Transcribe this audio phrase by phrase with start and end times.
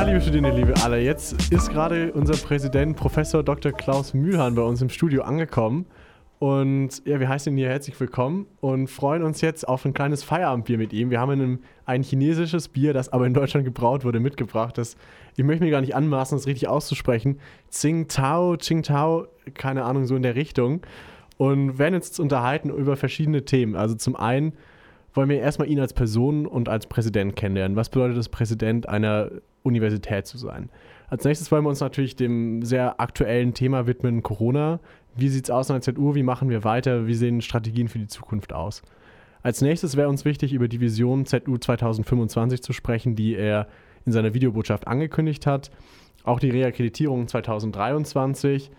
[0.00, 3.70] Ja, liebe Studierende, liebe alle, jetzt ist gerade unser Präsident Professor Dr.
[3.70, 5.84] Klaus Mühlhahn bei uns im Studio angekommen.
[6.38, 10.24] Und ja, wir heißen ihn hier herzlich willkommen und freuen uns jetzt auf ein kleines
[10.24, 11.10] Feierabendbier mit ihm.
[11.10, 14.78] Wir haben ein, ein chinesisches Bier, das aber in Deutschland gebraut wurde, mitgebracht.
[14.78, 14.96] Das,
[15.36, 17.38] ich möchte mir gar nicht anmaßen, das richtig auszusprechen.
[17.68, 20.80] Tsingtao, Tsingtao, keine Ahnung, so in der Richtung.
[21.36, 23.76] Und werden jetzt unterhalten über verschiedene Themen.
[23.76, 24.54] Also zum einen
[25.14, 27.76] wollen wir erstmal ihn als Person und als Präsident kennenlernen.
[27.76, 29.30] Was bedeutet es, Präsident einer
[29.62, 30.70] Universität zu sein?
[31.08, 34.78] Als nächstes wollen wir uns natürlich dem sehr aktuellen Thema widmen, Corona.
[35.16, 36.14] Wie sieht es aus an der ZU?
[36.14, 37.06] Wie machen wir weiter?
[37.06, 38.82] Wie sehen Strategien für die Zukunft aus?
[39.42, 43.66] Als nächstes wäre uns wichtig, über die Vision ZU 2025 zu sprechen, die er
[44.06, 45.70] in seiner Videobotschaft angekündigt hat.
[46.24, 48.70] Auch die Reakkreditierung 2023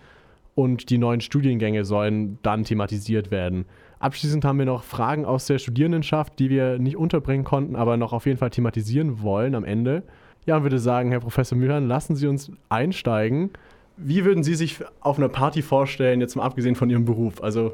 [0.56, 3.66] und die neuen Studiengänge sollen dann thematisiert werden.
[4.02, 8.14] Abschließend haben wir noch Fragen aus der Studierendenschaft, die wir nicht unterbringen konnten, aber noch
[8.14, 10.02] auf jeden Fall thematisieren wollen am Ende.
[10.48, 13.52] Ja, würde sagen, Herr Professor Mühlern, lassen Sie uns einsteigen.
[13.98, 17.44] Wie würden Sie sich auf einer Party vorstellen, jetzt mal abgesehen von Ihrem Beruf?
[17.44, 17.74] Also,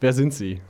[0.00, 0.62] wer sind Sie?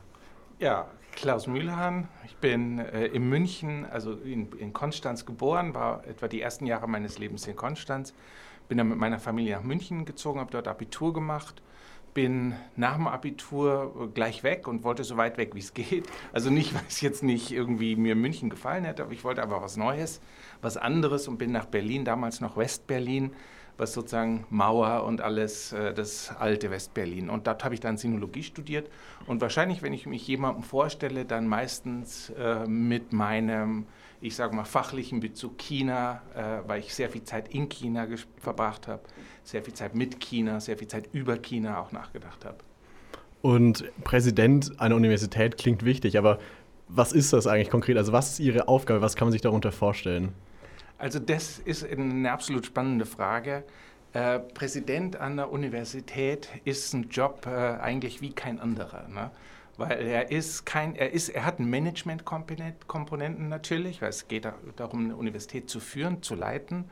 [0.58, 2.08] Ja, Klaus Mühlhahn.
[2.24, 6.88] Ich bin äh, in München, also in, in, Konstanz geboren, war etwa die ersten Jahre
[6.88, 8.12] meines Lebens in Konstanz.
[8.68, 11.62] Bin dann mit meiner Familie nach München gezogen, habe dort Abitur gemacht
[12.16, 16.08] bin nach dem Abitur gleich weg und wollte so weit weg, wie es geht.
[16.32, 19.60] Also nicht, weil es jetzt nicht irgendwie mir München gefallen hätte, aber ich wollte einfach
[19.60, 20.22] was Neues,
[20.62, 23.32] was anderes und bin nach Berlin, damals noch Westberlin,
[23.76, 27.28] was sozusagen Mauer und alles, äh, das alte Westberlin.
[27.28, 28.90] Und dort habe ich dann Sinologie studiert
[29.26, 33.84] und wahrscheinlich, wenn ich mich jemandem vorstelle, dann meistens äh, mit meinem
[34.20, 38.06] ich sage mal, fachlichen Bezug China, äh, weil ich sehr viel Zeit in China
[38.38, 39.02] verbracht habe,
[39.46, 42.58] sehr viel Zeit mit China, sehr viel Zeit über China auch nachgedacht habe.
[43.42, 46.38] Und Präsident einer Universität klingt wichtig, aber
[46.88, 47.96] was ist das eigentlich konkret?
[47.96, 49.00] Also was ist Ihre Aufgabe?
[49.00, 50.32] Was kann man sich darunter vorstellen?
[50.98, 53.64] Also das ist eine absolut spannende Frage.
[54.12, 59.08] Äh, Präsident einer Universität ist ein Job äh, eigentlich wie kein anderer.
[59.08, 59.30] Ne?
[59.76, 65.16] weil er ist kein, er ist, er hat Management-Komponenten natürlich, weil es geht darum, eine
[65.16, 66.86] Universität zu führen, zu leiten.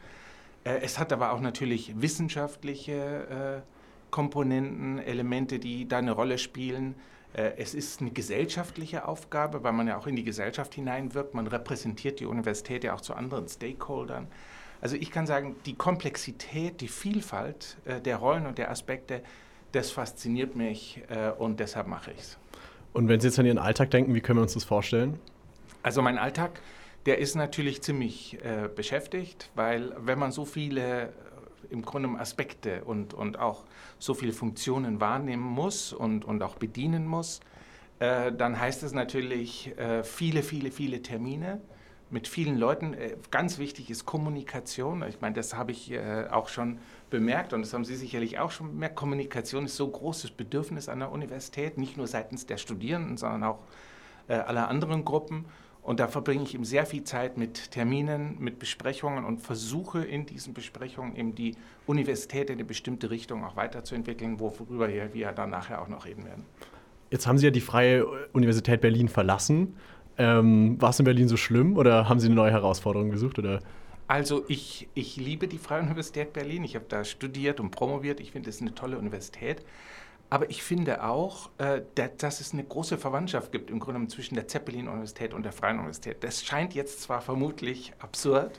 [0.64, 6.94] Äh, es hat aber auch natürlich wissenschaftliche äh, Komponenten, Elemente, die da eine Rolle spielen.
[7.34, 11.34] Äh, es ist eine gesellschaftliche Aufgabe, weil man ja auch in die Gesellschaft hineinwirkt.
[11.34, 14.26] Man repräsentiert die Universität ja auch zu anderen Stakeholdern.
[14.80, 19.22] Also ich kann sagen, die Komplexität, die Vielfalt der Rollen und der Aspekte,
[19.72, 21.00] das fasziniert mich
[21.38, 22.38] und deshalb mache ich es.
[22.92, 25.18] Und wenn Sie jetzt an Ihren Alltag denken, wie können wir uns das vorstellen?
[25.82, 26.60] Also mein Alltag,
[27.06, 31.10] der ist natürlich ziemlich äh, beschäftigt, weil wenn man so viele äh,
[31.70, 33.64] im Grunde Aspekte und, und auch
[33.98, 37.40] so viele Funktionen wahrnehmen muss und, und auch bedienen muss,
[37.98, 41.60] äh, dann heißt es natürlich äh, viele, viele, viele Termine
[42.10, 42.94] mit vielen Leuten.
[42.94, 45.04] Äh, ganz wichtig ist Kommunikation.
[45.08, 46.78] Ich meine, das habe ich äh, auch schon
[47.10, 48.96] bemerkt und das haben Sie sicherlich auch schon bemerkt.
[48.96, 53.58] Kommunikation ist so großes Bedürfnis an der Universität, nicht nur seitens der Studierenden, sondern auch
[54.28, 55.44] äh, aller anderen Gruppen.
[55.84, 60.24] Und da verbringe ich eben sehr viel Zeit mit Terminen, mit Besprechungen und versuche in
[60.24, 61.54] diesen Besprechungen eben die
[61.86, 66.46] Universität in eine bestimmte Richtung auch weiterzuentwickeln, worüber wir dann nachher auch noch reden werden.
[67.10, 69.76] Jetzt haben Sie ja die Freie Universität Berlin verlassen.
[70.16, 73.38] Ähm, war es in Berlin so schlimm oder haben Sie eine neue Herausforderung gesucht?
[73.38, 73.60] Oder?
[74.06, 76.64] Also ich, ich liebe die Freie Universität Berlin.
[76.64, 78.20] Ich habe da studiert und promoviert.
[78.20, 79.62] Ich finde, es ist eine tolle Universität.
[80.30, 81.82] Aber ich finde auch, äh,
[82.18, 86.24] dass es eine große Verwandtschaft gibt im Grunde zwischen der Zeppelin-Universität und der Freien Universität.
[86.24, 88.58] Das scheint jetzt zwar vermutlich absurd,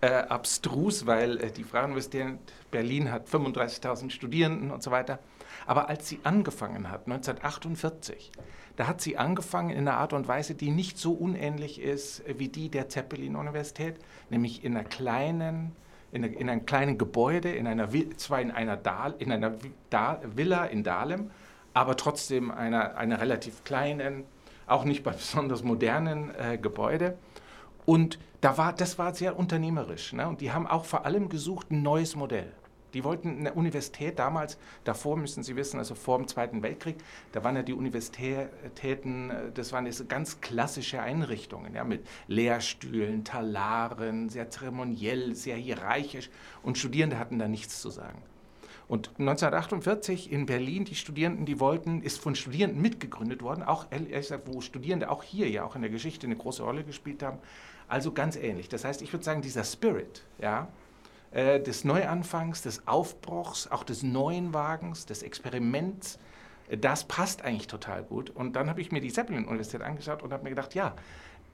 [0.00, 2.38] äh, abstrus, weil äh, die Freie Universität
[2.70, 5.18] Berlin hat 35.000 Studierenden und so weiter.
[5.66, 8.30] Aber als sie angefangen hat, 1948,
[8.76, 12.48] da hat sie angefangen in einer Art und Weise, die nicht so unähnlich ist wie
[12.48, 13.96] die der Zeppelin-Universität,
[14.30, 15.74] nämlich in einer kleinen,
[16.12, 19.54] in, in einem kleinen Gebäude, in einer, zwar in einer, Dahl, in einer
[20.24, 21.30] Villa in Dahlem,
[21.74, 24.24] aber trotzdem einer, einer relativ kleinen,
[24.66, 27.16] auch nicht besonders modernen äh, Gebäude.
[27.84, 30.12] Und da war, das war sehr unternehmerisch.
[30.12, 30.28] Ne?
[30.28, 32.52] Und die haben auch vor allem gesucht ein neues Modell.
[32.94, 36.96] Die wollten eine Universität damals, davor müssen Sie wissen, also vor dem Zweiten Weltkrieg,
[37.32, 43.24] da waren ja die Universitäten, äh, das waren diese ganz klassische Einrichtungen, ja, mit Lehrstühlen,
[43.24, 46.30] Talaren, sehr zeremoniell, sehr hierarchisch
[46.62, 48.22] und Studierende hatten da nichts zu sagen.
[48.88, 54.44] Und 1948 in Berlin, die Studierenden, die wollten, ist von Studierenden mitgegründet worden, auch gesagt,
[54.46, 57.38] wo Studierende auch hier ja auch in der Geschichte eine große Rolle gespielt haben.
[57.86, 58.70] Also ganz ähnlich.
[58.70, 60.68] Das heißt, ich würde sagen, dieser Spirit, ja,
[61.30, 66.18] äh, des Neuanfangs, des Aufbruchs, auch des neuen Wagens, des Experiments.
[66.68, 68.30] Äh, das passt eigentlich total gut.
[68.30, 70.94] Und dann habe ich mir die Zeppelin-Universität angeschaut und habe mir gedacht, ja,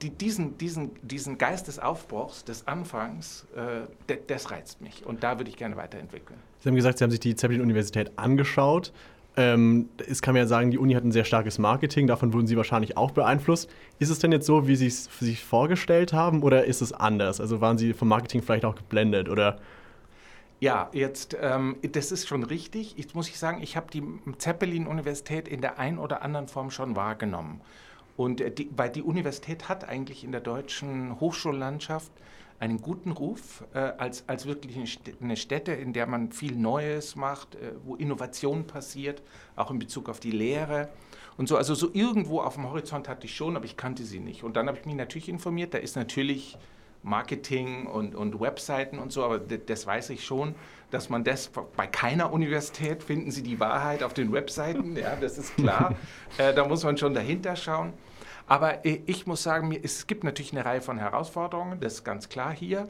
[0.01, 5.05] die, diesen, diesen, diesen Geist des Aufbruchs, des Anfangs, äh, de, das reizt mich.
[5.05, 6.39] Und da würde ich gerne weiterentwickeln.
[6.59, 8.91] Sie haben gesagt, Sie haben sich die Zeppelin-Universität angeschaut.
[9.37, 12.47] Ähm, es kann man ja sagen, die Uni hat ein sehr starkes Marketing, davon wurden
[12.47, 13.69] Sie wahrscheinlich auch beeinflusst.
[13.99, 17.41] Ist es denn jetzt so, wie Sie es sich vorgestellt haben oder ist es anders?
[17.41, 19.59] Also waren Sie vom Marketing vielleicht auch geblendet oder
[20.61, 22.97] ja, jetzt, ähm, das ist schon richtig.
[22.97, 24.03] Jetzt muss ich sagen, ich habe die
[24.37, 27.61] Zeppelin-Universität in der einen oder anderen Form schon wahrgenommen.
[28.15, 32.11] Und äh, die, weil die Universität hat eigentlich in der deutschen Hochschullandschaft
[32.59, 34.77] einen guten Ruf äh, als, als wirklich
[35.21, 39.21] eine Stätte, in der man viel Neues macht, äh, wo Innovation passiert,
[39.55, 40.89] auch in Bezug auf die Lehre.
[41.37, 44.19] Und so, also so irgendwo auf dem Horizont hatte ich schon, aber ich kannte sie
[44.19, 44.43] nicht.
[44.43, 46.57] Und dann habe ich mich natürlich informiert, da ist natürlich
[47.03, 50.55] Marketing und, und Webseiten und so, aber das weiß ich schon,
[50.89, 55.37] dass man das bei keiner Universität finden Sie die Wahrheit auf den Webseiten, ja, das
[55.37, 55.95] ist klar.
[56.37, 57.93] äh, da muss man schon dahinter schauen.
[58.47, 62.29] Aber äh, ich muss sagen, es gibt natürlich eine Reihe von Herausforderungen, das ist ganz
[62.29, 62.87] klar hier.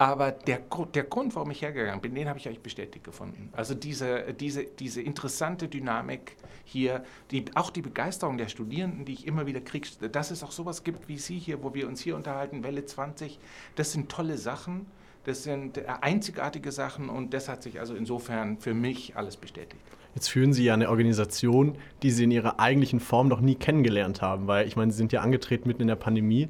[0.00, 0.60] Aber der,
[0.94, 3.50] der Grund, warum ich hergegangen bin, den habe ich eigentlich bestätigt gefunden.
[3.52, 7.02] Also diese, diese, diese interessante Dynamik hier,
[7.32, 10.84] die, auch die Begeisterung der Studierenden, die ich immer wieder kriege, dass es auch sowas
[10.84, 13.40] gibt wie Sie hier, wo wir uns hier unterhalten, Welle 20,
[13.74, 14.86] das sind tolle Sachen,
[15.24, 19.82] das sind einzigartige Sachen und das hat sich also insofern für mich alles bestätigt.
[20.18, 24.20] Jetzt führen Sie ja eine Organisation, die Sie in ihrer eigentlichen Form noch nie kennengelernt
[24.20, 26.48] haben, weil ich meine, Sie sind ja angetreten mitten in der Pandemie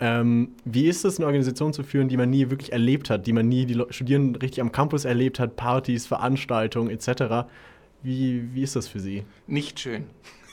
[0.00, 3.32] ähm, wie ist es, eine Organisation zu führen, die man nie wirklich erlebt hat, die
[3.32, 7.48] man nie die Studierenden richtig am Campus erlebt hat, Partys, Veranstaltungen etc.?
[8.02, 9.24] Wie, wie ist das für Sie?
[9.46, 10.06] Nicht schön.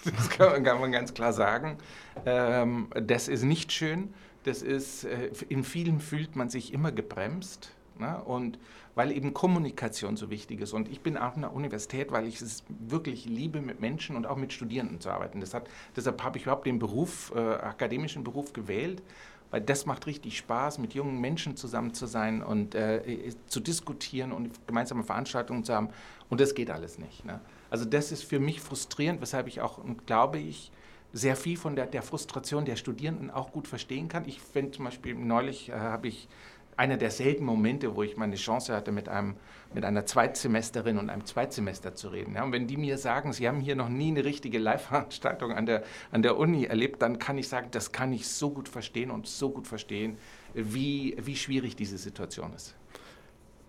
[0.03, 1.77] Das kann man, kann man ganz klar sagen.
[2.25, 4.13] Ähm, das ist nicht schön.
[4.43, 7.71] Das ist, äh, in vielen fühlt man sich immer gebremst.
[7.99, 8.21] Ne?
[8.23, 8.59] Und
[8.95, 10.73] weil eben Kommunikation so wichtig ist.
[10.73, 14.25] Und ich bin auch an der Universität, weil ich es wirklich liebe, mit Menschen und
[14.25, 15.43] auch mit Studierenden zu arbeiten.
[15.53, 19.03] Hat, deshalb habe ich überhaupt den Beruf, äh, akademischen Beruf gewählt,
[19.51, 24.31] weil das macht richtig Spaß, mit jungen Menschen zusammen zu sein und äh, zu diskutieren
[24.31, 25.89] und gemeinsame Veranstaltungen zu haben.
[26.29, 27.25] Und das geht alles nicht.
[27.25, 27.39] Ne?
[27.69, 30.71] Also das ist für mich frustrierend, weshalb ich auch, glaube ich,
[31.13, 34.25] sehr viel von der, der Frustration der Studierenden auch gut verstehen kann.
[34.27, 36.27] Ich finde zum Beispiel, neulich äh, habe ich
[36.77, 39.35] einer der seltenen Momente, wo ich meine Chance hatte, mit, einem,
[39.73, 42.35] mit einer Zweitsemesterin und einem Zweitsemester zu reden.
[42.35, 45.65] Ja, und wenn die mir sagen, sie haben hier noch nie eine richtige Live-Veranstaltung an
[45.65, 49.11] der, an der Uni erlebt, dann kann ich sagen, das kann ich so gut verstehen
[49.11, 50.17] und so gut verstehen,
[50.53, 52.75] wie, wie schwierig diese Situation ist.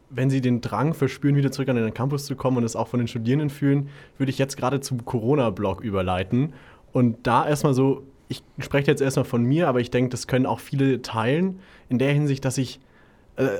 [0.08, 2.86] Wenn Sie den Drang verspüren, wieder zurück an den Campus zu kommen und es auch
[2.86, 3.88] von den Studierenden fühlen,
[4.18, 6.54] würde ich jetzt gerade zum Corona-Blog überleiten.
[6.92, 10.46] Und da erstmal so, ich spreche jetzt erstmal von mir, aber ich denke, das können
[10.46, 12.80] auch viele teilen, in der Hinsicht, dass ich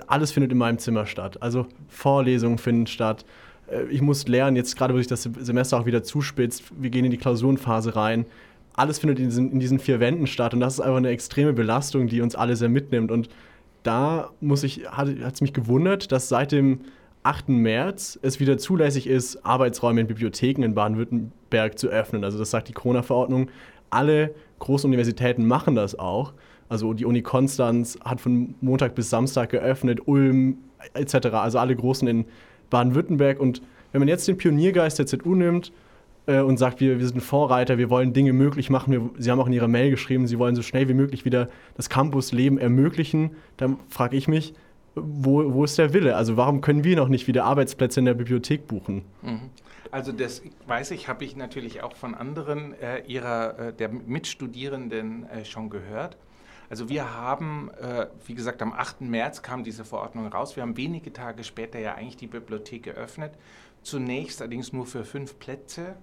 [0.06, 1.42] alles findet in meinem Zimmer statt.
[1.42, 3.24] Also Vorlesungen finden statt.
[3.70, 7.04] Äh, ich muss lernen, jetzt gerade, wo sich das Semester auch wieder zuspitzt, wir gehen
[7.04, 8.26] in die Klausurenphase rein.
[8.74, 11.52] Alles findet in diesen, in diesen vier Wänden statt und das ist einfach eine extreme
[11.52, 13.10] Belastung, die uns alle sehr mitnimmt.
[13.10, 13.28] Und
[13.82, 16.80] da muss ich, hat es mich gewundert, dass seit dem
[17.22, 17.48] 8.
[17.48, 22.22] März es wieder zulässig ist, Arbeitsräume in Bibliotheken in Baden-Württemberg zu öffnen.
[22.22, 23.50] Also das sagt die Corona-Verordnung.
[23.90, 26.34] Alle großen Universitäten machen das auch.
[26.68, 30.58] Also die Uni Konstanz hat von Montag bis Samstag geöffnet, Ulm
[30.94, 31.28] etc.
[31.28, 32.24] Also alle großen in
[32.70, 33.40] Baden-Württemberg.
[33.40, 35.72] Und wenn man jetzt den Pioniergeist der ZU nimmt
[36.26, 39.40] äh, und sagt, wir, wir sind Vorreiter, wir wollen Dinge möglich machen, wir, Sie haben
[39.40, 43.30] auch in Ihrer Mail geschrieben, Sie wollen so schnell wie möglich wieder das Campusleben ermöglichen,
[43.56, 44.54] dann frage ich mich,
[44.96, 46.16] wo, wo ist der Wille?
[46.16, 49.02] Also warum können wir noch nicht wieder Arbeitsplätze in der Bibliothek buchen?
[49.22, 49.50] Mhm.
[49.90, 55.28] Also das weiß ich, habe ich natürlich auch von anderen äh, ihrer äh, der Mitstudierenden
[55.28, 56.16] äh, schon gehört.
[56.68, 59.02] Also wir haben, äh, wie gesagt, am 8.
[59.02, 60.56] März kam diese Verordnung raus.
[60.56, 63.32] Wir haben wenige Tage später ja eigentlich die Bibliothek geöffnet.
[63.82, 65.94] Zunächst allerdings nur für fünf Plätze,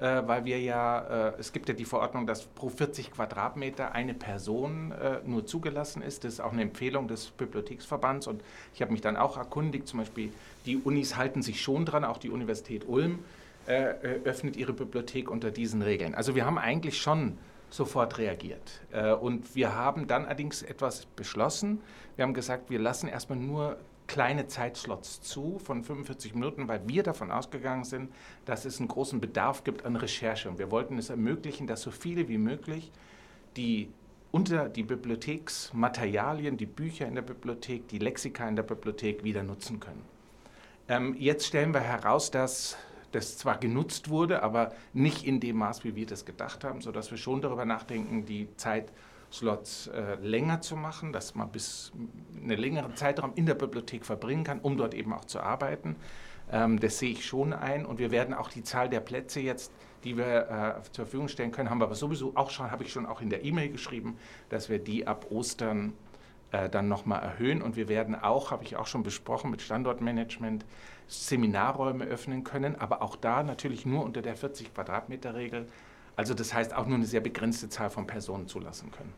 [0.00, 4.14] äh, weil wir ja, äh, es gibt ja die Verordnung, dass pro 40 Quadratmeter eine
[4.14, 6.24] Person äh, nur zugelassen ist.
[6.24, 8.26] Das ist auch eine Empfehlung des Bibliotheksverbands.
[8.26, 8.42] Und
[8.74, 10.32] ich habe mich dann auch erkundigt, zum Beispiel
[10.66, 13.20] die Unis halten sich schon dran, auch die Universität Ulm
[13.66, 16.16] äh, äh, öffnet ihre Bibliothek unter diesen Regeln.
[16.16, 17.38] Also wir haben eigentlich schon
[17.72, 18.82] sofort reagiert.
[18.92, 21.80] Äh, und wir haben dann allerdings etwas beschlossen.
[22.16, 27.02] Wir haben gesagt, wir lassen erstmal nur kleine Zeitslots zu von 45 Minuten, weil wir
[27.02, 28.12] davon ausgegangen sind,
[28.44, 30.50] dass es einen großen Bedarf gibt an Recherche.
[30.50, 32.92] Und wir wollten es ermöglichen, dass so viele wie möglich
[33.56, 33.90] die
[34.30, 39.78] unter die Bibliotheksmaterialien, die Bücher in der Bibliothek, die Lexika in der Bibliothek wieder nutzen
[39.78, 40.02] können.
[40.88, 42.78] Ähm, jetzt stellen wir heraus, dass
[43.12, 47.10] das zwar genutzt wurde, aber nicht in dem Maß, wie wir das gedacht haben, sodass
[47.10, 51.92] wir schon darüber nachdenken, die Zeitslots äh, länger zu machen, dass man bis
[52.34, 55.96] einen längeren Zeitraum in der Bibliothek verbringen kann, um dort eben auch zu arbeiten.
[56.50, 59.72] Ähm, das sehe ich schon ein und wir werden auch die Zahl der Plätze jetzt,
[60.04, 62.92] die wir äh, zur Verfügung stellen können, haben wir aber sowieso auch schon, habe ich
[62.92, 64.16] schon auch in der E-Mail geschrieben,
[64.48, 65.92] dass wir die ab Ostern
[66.52, 70.64] äh, dann nochmal erhöhen und wir werden auch, habe ich auch schon besprochen, mit Standortmanagement
[71.08, 75.66] Seminarräume öffnen können, aber auch da natürlich nur unter der 40 Quadratmeter Regel.
[76.16, 79.12] Also das heißt auch nur eine sehr begrenzte Zahl von Personen zulassen können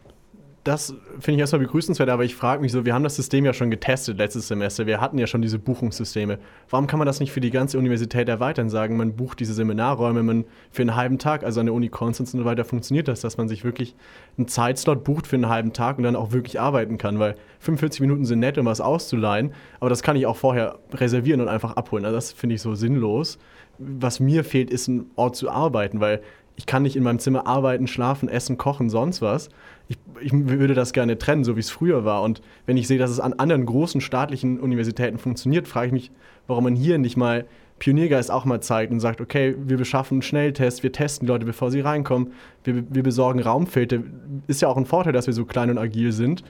[0.64, 3.52] das finde ich erstmal begrüßenswert, aber ich frage mich so, wir haben das System ja
[3.52, 6.38] schon getestet letztes Semester, wir hatten ja schon diese Buchungssysteme.
[6.70, 10.22] Warum kann man das nicht für die ganze Universität erweitern, sagen, man bucht diese Seminarräume,
[10.22, 13.20] man für einen halben Tag, also an der Uni Konstanz und so weiter funktioniert das,
[13.20, 13.94] dass man sich wirklich
[14.38, 18.00] einen Zeitslot bucht für einen halben Tag und dann auch wirklich arbeiten kann, weil 45
[18.00, 21.76] Minuten sind nett, um was auszuleihen, aber das kann ich auch vorher reservieren und einfach
[21.76, 22.06] abholen.
[22.06, 23.38] Also das finde ich so sinnlos.
[23.78, 26.22] Was mir fehlt, ist ein Ort zu arbeiten, weil
[26.56, 29.48] ich kann nicht in meinem Zimmer arbeiten, schlafen, essen, kochen, sonst was.
[29.88, 32.22] Ich, ich, würde das gerne trennen, so wie es früher war.
[32.22, 36.10] Und wenn ich sehe, dass es an anderen großen staatlichen Universitäten funktioniert, frage ich mich,
[36.46, 37.46] warum man hier nicht mal
[37.80, 41.72] Pioniergeist auch mal zeigt und sagt, okay, wir beschaffen Schnelltests, wir testen die Leute, bevor
[41.72, 42.32] sie reinkommen,
[42.62, 43.98] wir, wir besorgen Raumfilter.
[44.46, 46.44] Ist ja auch ein Vorteil, dass wir so klein und agil sind,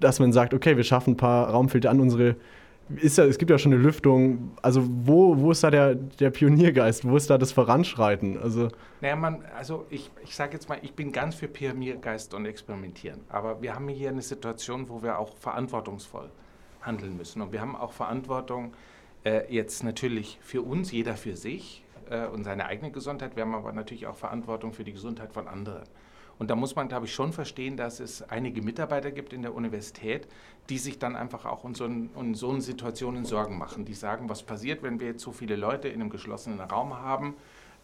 [0.00, 2.36] dass man sagt, okay, wir schaffen ein paar Raumfilter an unsere
[2.94, 4.56] ist ja, es gibt ja schon eine Lüftung.
[4.62, 7.06] Also wo, wo ist da der, der Pioniergeist?
[7.06, 8.38] Wo ist da das Voranschreiten?
[8.38, 8.68] Also
[9.00, 13.20] naja, man, also ich, ich sage jetzt mal, ich bin ganz für Pioniergeist und Experimentieren.
[13.28, 16.30] Aber wir haben hier eine Situation, wo wir auch verantwortungsvoll
[16.80, 17.42] handeln müssen.
[17.42, 18.72] Und wir haben auch Verantwortung
[19.24, 23.34] äh, jetzt natürlich für uns, jeder für sich äh, und seine eigene Gesundheit.
[23.34, 25.84] Wir haben aber natürlich auch Verantwortung für die Gesundheit von anderen.
[26.38, 29.54] Und da muss man, glaube ich, schon verstehen, dass es einige Mitarbeiter gibt in der
[29.54, 30.28] Universität,
[30.68, 33.84] die sich dann einfach auch in so, in so Situationen Sorgen machen.
[33.84, 37.34] Die sagen, was passiert, wenn wir jetzt so viele Leute in einem geschlossenen Raum haben?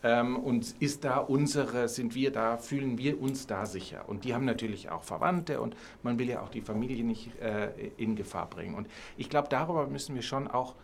[0.05, 4.09] Ähm, und ist da unsere, sind wir da, fühlen wir uns da sicher?
[4.09, 7.71] Und die haben natürlich auch Verwandte und man will ja auch die Familie nicht äh,
[7.97, 8.75] in Gefahr bringen.
[8.75, 10.75] Und ich glaube, darüber müssen wir schon auch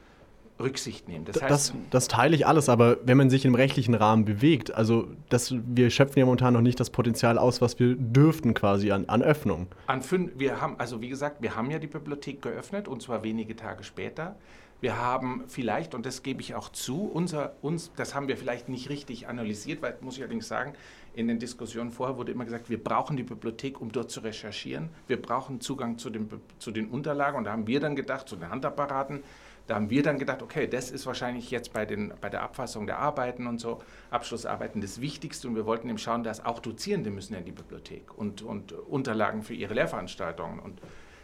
[0.60, 1.24] Rücksicht nehmen.
[1.24, 4.74] Das, heißt, das, das, teile ich alles, aber wenn man sich im rechtlichen Rahmen bewegt,
[4.74, 8.90] also das, wir schöpfen ja momentan noch nicht das Potenzial aus, was wir dürften quasi
[8.90, 9.68] an, an Öffnung.
[9.86, 13.22] An fünf, wir haben, also wie gesagt, wir haben ja die Bibliothek geöffnet und zwar
[13.22, 14.36] wenige Tage später.
[14.80, 18.68] Wir haben vielleicht, und das gebe ich auch zu, unser, uns, das haben wir vielleicht
[18.68, 20.74] nicht richtig analysiert, weil, muss ich allerdings sagen,
[21.14, 24.90] in den Diskussionen vorher wurde immer gesagt, wir brauchen die Bibliothek, um dort zu recherchieren.
[25.08, 26.28] Wir brauchen Zugang zu den,
[26.60, 27.36] zu den Unterlagen.
[27.36, 29.24] Und da haben wir dann gedacht, zu den Handapparaten,
[29.68, 32.86] da haben wir dann gedacht, okay, das ist wahrscheinlich jetzt bei, den, bei der Abfassung
[32.86, 35.46] der Arbeiten und so, Abschlussarbeiten das Wichtigste.
[35.46, 39.42] Und wir wollten eben schauen, dass auch Dozierende müssen in die Bibliothek und, und Unterlagen
[39.42, 40.80] für ihre Lehrveranstaltungen und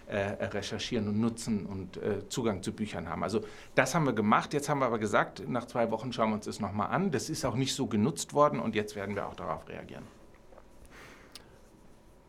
[0.06, 3.22] äh, recherchieren und nutzen und äh, Zugang zu Büchern haben.
[3.22, 3.40] Also
[3.74, 4.52] das haben wir gemacht.
[4.52, 7.10] Jetzt haben wir aber gesagt, nach zwei Wochen schauen wir uns das nochmal an.
[7.10, 10.04] Das ist auch nicht so genutzt worden und jetzt werden wir auch darauf reagieren.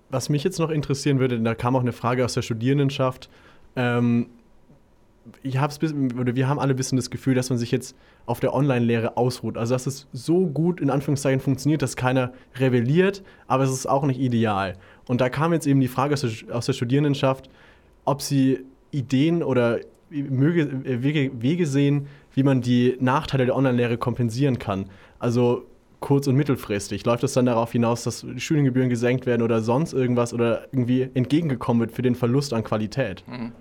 [0.09, 3.29] Was mich jetzt noch interessieren würde, da kam auch eine Frage aus der Studierendenschaft.
[3.75, 4.29] Ähm,
[5.43, 5.79] ich hab's
[6.19, 9.17] oder wir haben alle ein bisschen das Gefühl, dass man sich jetzt auf der Online-Lehre
[9.17, 9.57] ausruht.
[9.57, 14.05] Also dass es so gut in Anführungszeichen funktioniert, dass keiner rebelliert, aber es ist auch
[14.05, 14.75] nicht ideal.
[15.07, 17.49] Und da kam jetzt eben die Frage aus der, aus der Studierendenschaft,
[18.05, 19.79] ob sie Ideen oder
[20.09, 24.85] Wege, Wege sehen, wie man die Nachteile der Online-Lehre kompensieren kann.
[25.19, 25.65] Also
[25.99, 27.05] kurz- und mittelfristig.
[27.05, 31.09] Läuft es dann darauf hinaus, dass die Studiengebühren gesenkt werden oder sonst irgendwas oder irgendwie
[31.13, 33.23] entgegengekommen wird für den Verlust an Qualität?
[33.27, 33.53] Mhm.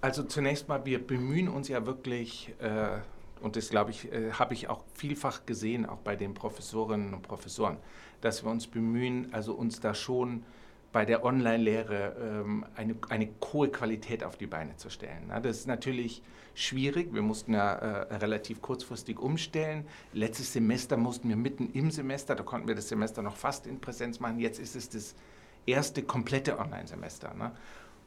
[0.00, 2.98] Also zunächst mal, wir bemühen uns ja wirklich, äh,
[3.40, 7.22] und das glaube ich, äh, habe ich auch vielfach gesehen, auch bei den Professorinnen und
[7.22, 7.78] Professoren,
[8.20, 10.44] dass wir uns bemühen, also uns da schon
[10.92, 15.24] bei der Online-Lehre ähm, eine, eine hohe Qualität auf die Beine zu stellen.
[15.28, 16.22] Na, das ist natürlich
[16.54, 17.12] schwierig.
[17.12, 19.84] Wir mussten ja äh, relativ kurzfristig umstellen.
[20.12, 23.80] Letztes Semester mussten wir mitten im Semester, da konnten wir das Semester noch fast in
[23.80, 24.38] Präsenz machen.
[24.38, 25.14] Jetzt ist es das
[25.66, 27.34] erste komplette Online-Semester.
[27.34, 27.52] Ne?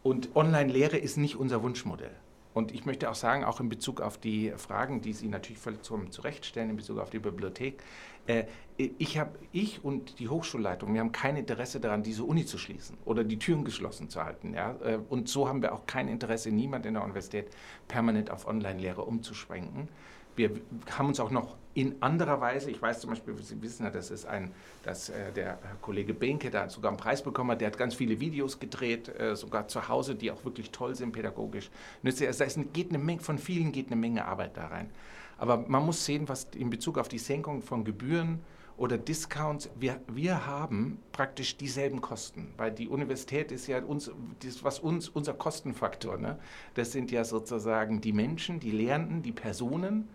[0.04, 2.16] Und Online-Lehre ist nicht unser Wunschmodell.
[2.54, 5.84] Und ich möchte auch sagen, auch in Bezug auf die Fragen, die Sie natürlich völlig
[5.84, 7.82] zum Zurechtstellen, in Bezug auf die Bibliothek,
[8.28, 8.44] äh,
[8.78, 12.98] ich, hab, ich und die Hochschulleitung, wir haben kein Interesse daran, diese Uni zu schließen
[13.06, 14.54] oder die Türen geschlossen zu halten.
[14.54, 14.76] Ja?
[14.84, 17.48] Äh, und so haben wir auch kein Interesse, niemand in der Universität
[17.88, 19.88] permanent auf Online-Lehre umzuschwenken
[20.36, 20.52] wir
[20.98, 24.12] haben uns auch noch in anderer Weise, ich weiß zum Beispiel, Sie wissen ja, das
[24.12, 24.52] ist ein,
[24.84, 28.20] dass äh, der Kollege Benke da sogar einen Preis bekommen hat, der hat ganz viele
[28.20, 31.70] Videos gedreht, äh, sogar zu Hause, die auch wirklich toll sind pädagogisch.
[32.04, 34.90] Also es geht eine Menge, von vielen geht eine Menge Arbeit da rein.
[35.38, 38.42] Aber man muss sehen, was in Bezug auf die Senkung von Gebühren
[38.78, 44.12] oder Discounts, wir, wir haben praktisch dieselben Kosten, weil die Universität ist ja uns,
[44.44, 46.38] das, was uns, unser Kostenfaktor, ne?
[46.74, 50.10] das sind ja sozusagen die Menschen, die Lehrenden, die Personen,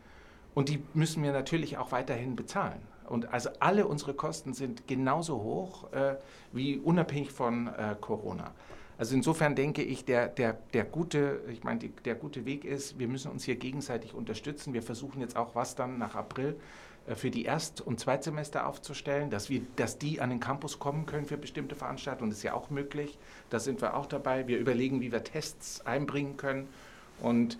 [0.56, 2.80] und die müssen wir natürlich auch weiterhin bezahlen.
[3.06, 6.14] Und also alle unsere Kosten sind genauso hoch äh,
[6.50, 8.52] wie unabhängig von äh, Corona.
[8.96, 13.06] Also insofern denke ich, der, der, der, gute, ich meine, der gute Weg ist, wir
[13.06, 14.72] müssen uns hier gegenseitig unterstützen.
[14.72, 16.56] Wir versuchen jetzt auch was dann nach April
[17.06, 21.04] äh, für die Erst- und Zweitsemester aufzustellen, dass, wir, dass die an den Campus kommen
[21.04, 22.30] können für bestimmte Veranstaltungen.
[22.30, 23.18] Das ist ja auch möglich.
[23.50, 24.48] Da sind wir auch dabei.
[24.48, 26.66] Wir überlegen, wie wir Tests einbringen können.
[27.20, 27.58] Und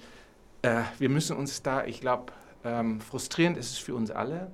[0.62, 2.32] äh, wir müssen uns da, ich glaube,
[2.66, 4.50] ähm, frustrierend ist es für uns alle.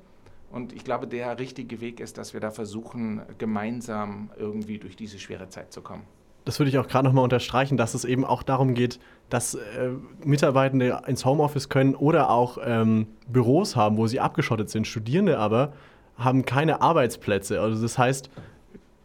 [0.51, 5.19] Und ich glaube, der richtige Weg ist, dass wir da versuchen, gemeinsam irgendwie durch diese
[5.19, 6.05] schwere Zeit zu kommen
[6.45, 8.99] das würde ich auch gerade nochmal unterstreichen, dass es eben auch darum geht,
[9.31, 9.91] dass äh,
[10.25, 14.87] Mitarbeitende ins Homeoffice können oder auch ähm, Büros haben, wo sie abgeschottet sind.
[14.87, 15.73] Studierende aber
[16.17, 17.61] haben keine Arbeitsplätze.
[17.61, 18.29] Also das heißt,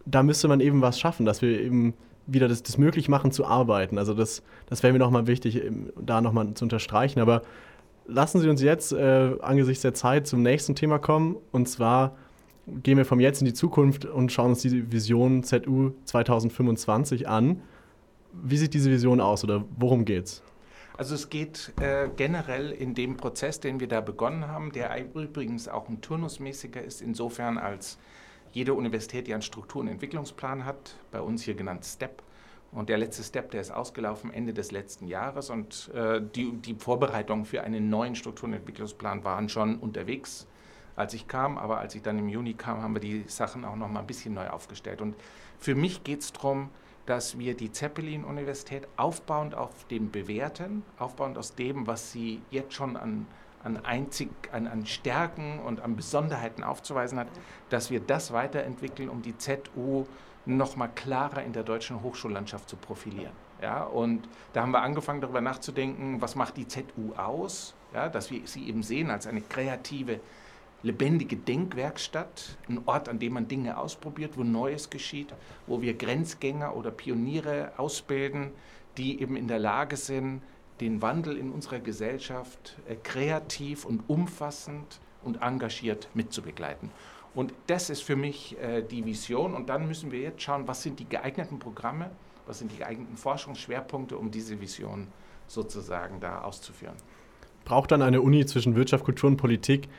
[0.05, 1.93] da müsste man eben was schaffen, dass wir eben
[2.25, 3.97] wieder das, das möglich machen zu arbeiten.
[3.97, 5.61] Also das, das wäre mir nochmal wichtig,
[5.99, 7.19] da nochmal zu unterstreichen.
[7.19, 7.43] Aber
[8.07, 11.37] lassen Sie uns jetzt äh, angesichts der Zeit zum nächsten Thema kommen.
[11.51, 12.17] Und zwar
[12.65, 17.61] gehen wir vom Jetzt in die Zukunft und schauen uns die Vision ZU 2025 an.
[18.33, 20.43] Wie sieht diese Vision aus oder worum geht's?
[20.97, 25.67] Also es geht äh, generell in dem Prozess, den wir da begonnen haben, der übrigens
[25.67, 27.99] auch ein turnusmäßiger ist, insofern als
[28.51, 32.23] jede Universität, die einen Struktur- und Entwicklungsplan hat, bei uns hier genannt STEP.
[32.77, 36.75] Und der letzte Step, der ist ausgelaufen Ende des letzten Jahres und äh, die, die
[36.75, 40.45] Vorbereitungen für einen neuen Struktur- und Entwicklungsplan waren schon unterwegs
[40.95, 43.75] als ich kam, aber als ich dann im Juni kam, haben wir die Sachen auch
[43.75, 44.99] noch mal ein bisschen neu aufgestellt.
[44.99, 45.15] Und
[45.59, 46.69] für mich geht es darum,
[47.05, 52.97] dass wir die Zeppelin-Universität aufbauend auf dem Bewährten, aufbauend aus dem, was sie jetzt schon
[52.97, 53.27] an,
[53.63, 57.27] an, einzig, an, an Stärken und an Besonderheiten aufzuweisen hat,
[57.69, 60.05] dass wir das weiterentwickeln, um die ZU
[60.47, 63.33] noch mal klarer in der deutschen Hochschullandschaft zu profilieren.
[63.61, 68.31] Ja, und da haben wir angefangen darüber nachzudenken, was macht die ZU aus, ja, dass
[68.31, 70.19] wir sie eben sehen als eine kreative
[70.83, 75.33] lebendige Denkwerkstatt, ein Ort, an dem man Dinge ausprobiert, wo Neues geschieht,
[75.65, 78.51] wo wir Grenzgänger oder Pioniere ausbilden,
[78.97, 80.41] die eben in der Lage sind,
[80.79, 86.91] den Wandel in unserer Gesellschaft äh, kreativ und umfassend und engagiert mitzubegleiten.
[87.35, 89.53] Und das ist für mich äh, die Vision.
[89.53, 92.09] Und dann müssen wir jetzt schauen, was sind die geeigneten Programme,
[92.45, 95.07] was sind die geeigneten Forschungsschwerpunkte, um diese Vision
[95.47, 96.95] sozusagen da auszuführen.
[97.65, 99.89] Braucht dann eine Uni zwischen Wirtschaft, Kultur und Politik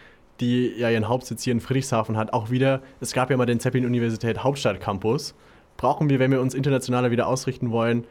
[0.40, 3.60] die ja ihren Hauptsitz hier in Friedrichshafen hat, auch wieder, es gab ja mal den
[3.60, 5.34] Zeppelin-Universität Hauptstadt Campus.
[5.76, 8.04] Brauchen wir, wenn wir uns internationaler wieder ausrichten wollen,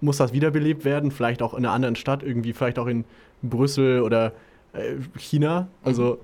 [0.00, 3.04] muss das wiederbelebt werden, vielleicht auch in einer anderen Stadt, irgendwie vielleicht auch in
[3.42, 4.32] Brüssel oder
[4.72, 5.68] äh, China?
[5.82, 6.18] Also,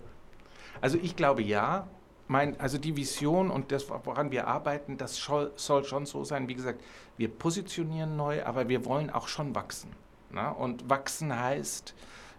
[0.80, 1.86] also ich glaube ja.
[2.28, 6.48] Mein, also die Vision und das, woran wir arbeiten, das soll, schon so sein.
[6.48, 6.82] Wie gesagt,
[7.16, 9.90] wir positionieren neu, aber wir wollen auch schon wachsen.
[10.30, 10.50] Na?
[10.50, 11.94] Und wachsen heißt,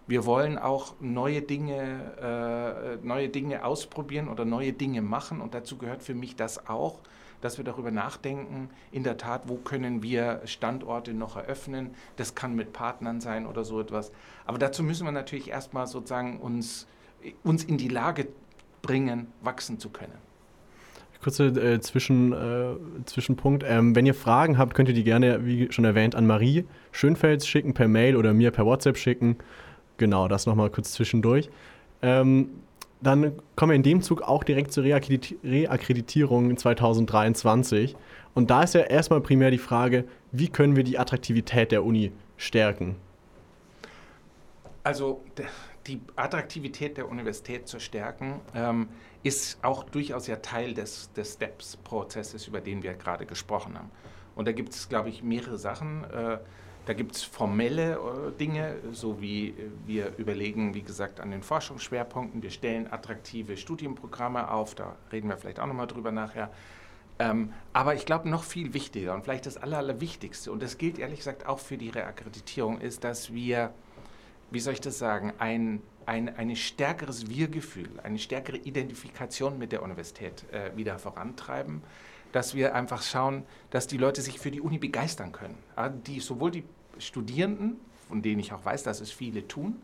[0.06, 5.40] wir wollen auch neue Dinge, äh, neue Dinge ausprobieren oder neue Dinge machen.
[5.40, 7.00] Und dazu gehört für mich das auch,
[7.40, 11.94] dass wir darüber nachdenken, in der Tat, wo können wir Standorte noch eröffnen.
[12.16, 14.12] Das kann mit Partnern sein oder so etwas.
[14.46, 16.86] Aber dazu müssen wir natürlich erstmal sozusagen uns,
[17.42, 18.28] uns in die Lage
[18.82, 20.14] bringen, wachsen zu können.
[21.22, 23.62] Kurze äh, Zwischen, äh, Zwischenpunkt.
[23.66, 27.46] Ähm, wenn ihr Fragen habt, könnt ihr die gerne, wie schon erwähnt, an Marie Schönfels
[27.46, 29.36] schicken, per Mail oder mir per WhatsApp schicken.
[29.98, 31.50] Genau, das nochmal kurz zwischendurch.
[32.00, 32.48] Ähm,
[33.02, 37.96] dann kommen wir in dem Zug auch direkt zur Reakkreditierung 2023.
[38.34, 42.12] Und da ist ja erstmal primär die Frage, wie können wir die Attraktivität der Uni
[42.36, 42.96] stärken?
[44.84, 45.22] Also
[45.86, 48.88] die Attraktivität der Universität zu stärken, ähm,
[49.22, 53.90] ist auch durchaus ja Teil des, des STEPS-Prozesses, über den wir gerade gesprochen haben.
[54.34, 56.04] Und da gibt es, glaube ich, mehrere Sachen.
[56.04, 56.38] Äh,
[56.86, 59.54] da gibt es formelle äh, Dinge, so wie äh,
[59.86, 62.42] wir überlegen, wie gesagt, an den Forschungsschwerpunkten.
[62.42, 66.50] Wir stellen attraktive Studienprogramme auf, da reden wir vielleicht auch nochmal drüber nachher.
[67.18, 70.98] Ähm, aber ich glaube, noch viel wichtiger und vielleicht das Aller, Allerwichtigste, und das gilt
[70.98, 73.74] ehrlich gesagt auch für die Reakkreditierung, ist, dass wir,
[74.50, 79.82] wie soll ich das sagen, ein, ein, ein stärkeres Wir-Gefühl, eine stärkere Identifikation mit der
[79.82, 81.82] Universität äh, wieder vorantreiben
[82.32, 85.58] dass wir einfach schauen, dass die Leute sich für die Uni begeistern können.
[86.06, 86.64] Die, sowohl die
[86.98, 87.76] Studierenden,
[88.08, 89.80] von denen ich auch weiß, dass es viele tun,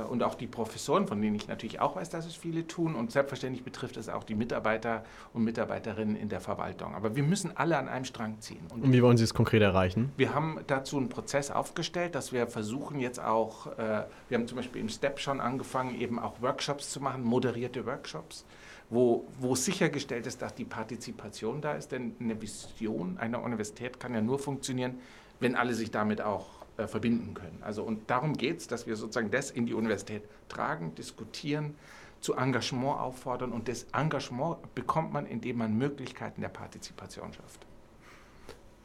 [0.00, 2.94] und auch die Professoren, von denen ich natürlich auch weiß, dass es viele tun.
[2.94, 6.94] Und selbstverständlich betrifft es auch die Mitarbeiter und Mitarbeiterinnen in der Verwaltung.
[6.94, 8.66] Aber wir müssen alle an einem Strang ziehen.
[8.72, 10.12] Und, und wie wollen Sie es konkret erreichen?
[10.16, 14.56] Wir haben dazu einen Prozess aufgestellt, dass wir versuchen jetzt auch, äh, wir haben zum
[14.56, 18.44] Beispiel im STEP schon angefangen, eben auch Workshops zu machen, moderierte Workshops.
[18.90, 21.90] Wo, wo sichergestellt ist, dass die Partizipation da ist.
[21.90, 24.98] Denn eine Vision einer Universität kann ja nur funktionieren,
[25.40, 27.58] wenn alle sich damit auch äh, verbinden können.
[27.62, 31.74] Also und darum geht es, dass wir sozusagen das in die Universität tragen, diskutieren,
[32.20, 37.66] zu Engagement auffordern und das Engagement bekommt man, indem man Möglichkeiten der Partizipation schafft.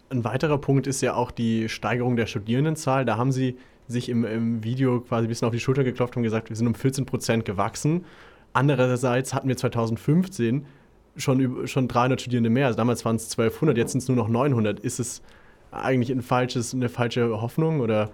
[0.09, 3.05] ein weiterer Punkt ist ja auch die Steigerung der Studierendenzahl.
[3.05, 6.23] Da haben Sie sich im, im Video quasi ein bisschen auf die Schulter geklopft und
[6.23, 8.05] gesagt, wir sind um 14 Prozent gewachsen.
[8.53, 10.65] Andererseits hatten wir 2015
[11.17, 12.67] schon, schon 300 Studierende mehr.
[12.67, 14.79] Also damals waren es 1200, jetzt sind es nur noch 900.
[14.79, 15.21] Ist es
[15.71, 18.11] eigentlich ein falsches, eine falsche Hoffnung oder?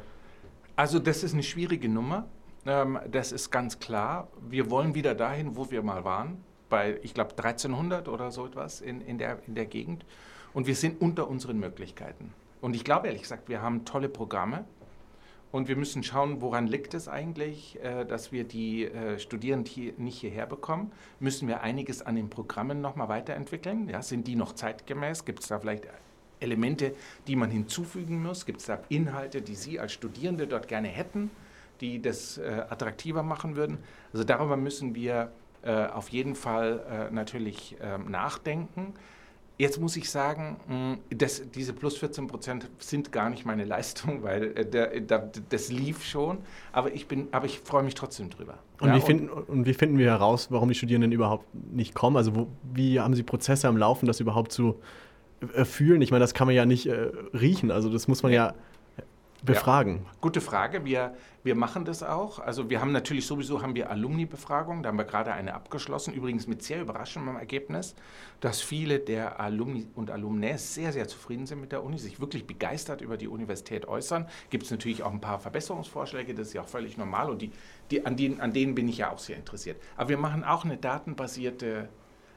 [0.76, 2.26] Also das ist eine schwierige Nummer.
[2.66, 4.28] Ähm, das ist ganz klar.
[4.50, 8.82] Wir wollen wieder dahin, wo wir mal waren, bei, ich glaube, 1300 oder so etwas
[8.82, 10.06] in, in, der, in der Gegend.
[10.54, 12.34] Und wir sind unter unseren Möglichkeiten.
[12.62, 14.66] Und ich glaube ehrlich gesagt, wir haben tolle Programme.
[15.52, 20.20] Und wir müssen schauen, woran liegt es eigentlich, äh, dass wir die äh, Studierenden nicht
[20.20, 20.92] hierher bekommen.
[21.22, 23.88] Müssen wir einiges an den Programmen nochmal weiterentwickeln?
[23.88, 25.24] Ja, sind die noch zeitgemäß?
[25.24, 25.88] Gibt es da vielleicht
[26.40, 26.94] Elemente,
[27.28, 28.46] die man hinzufügen muss?
[28.46, 31.32] Gibt es da Inhalte, die Sie als Studierende dort gerne hätten,
[31.82, 33.78] die das äh, attraktiver machen würden?
[34.14, 35.32] Also darüber müssen wir
[35.68, 38.94] auf jeden Fall natürlich ähm, nachdenken.
[39.58, 44.58] Jetzt muss ich sagen, das, diese plus 14 Prozent sind gar nicht meine Leistung, weil
[44.58, 46.40] äh, der, der, das lief schon.
[46.74, 48.58] Aber ich, aber ich freue mich trotzdem drüber.
[48.82, 52.18] Und, ja, wie finden, und wie finden wir heraus, warum die Studierenden überhaupt nicht kommen?
[52.18, 54.82] Also wo, wie haben sie Prozesse am Laufen, das überhaupt zu
[55.54, 56.02] äh, fühlen?
[56.02, 57.72] Ich meine, das kann man ja nicht äh, riechen.
[57.72, 58.54] Also das muss man ja
[59.46, 60.02] befragen?
[60.04, 60.84] Ja, gute Frage.
[60.86, 62.40] Wir, wir machen das auch.
[62.40, 64.84] Also wir haben natürlich sowieso haben wir Alumni-Befragungen.
[64.84, 66.14] Da haben wir gerade eine abgeschlossen.
[66.14, 67.96] Übrigens mit sehr überraschendem Ergebnis,
[68.42, 72.46] dass viele der Alumni und Alumnäs sehr, sehr zufrieden sind mit der Uni, sich wirklich
[72.48, 74.28] begeistert über die Universität äußern.
[74.50, 76.34] Gibt es natürlich auch ein paar Verbesserungsvorschläge.
[76.34, 77.52] Das ist ja auch völlig normal und die,
[77.92, 79.82] die, an, denen, an denen bin ich ja auch sehr interessiert.
[79.96, 81.90] Aber wir machen auch eine datenbasierte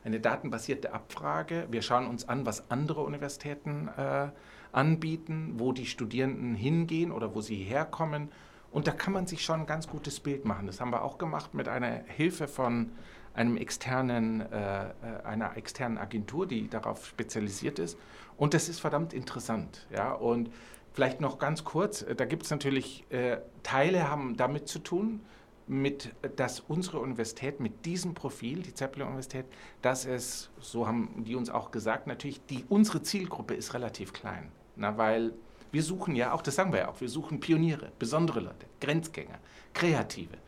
[0.09, 1.69] eine datenbasierte Abfrage.
[1.71, 4.29] Wir schauen uns an, was andere Universitäten äh,
[4.73, 8.31] anbieten, wo die Studierenden hingehen oder wo sie herkommen.
[8.71, 10.67] Und da kann man sich schon ein ganz gutes Bild machen.
[10.67, 12.91] Das haben wir auch gemacht mit einer Hilfe von
[13.35, 14.91] einem externen, äh, äh,
[15.25, 17.99] einer externen Agentur, die darauf spezialisiert ist.
[18.37, 19.87] Und das ist verdammt interessant.
[19.91, 20.13] Ja?
[20.13, 20.51] Und
[20.93, 25.21] vielleicht noch ganz kurz, äh, da gibt es natürlich, äh, Teile haben damit zu tun,
[25.69, 29.47] mit, dass unsere Universität mit diesem Profil, die Zeppelin-Universität,
[29.83, 34.51] dass es, so haben die uns auch gesagt, natürlich, die, unsere Zielgruppe ist relativ klein.
[34.77, 35.33] Na, weil
[35.71, 39.39] wir suchen ja auch, das sagen wir ja auch, wir suchen Pioniere, besondere Leute, Grenzgänger,
[39.75, 40.39] Kreative.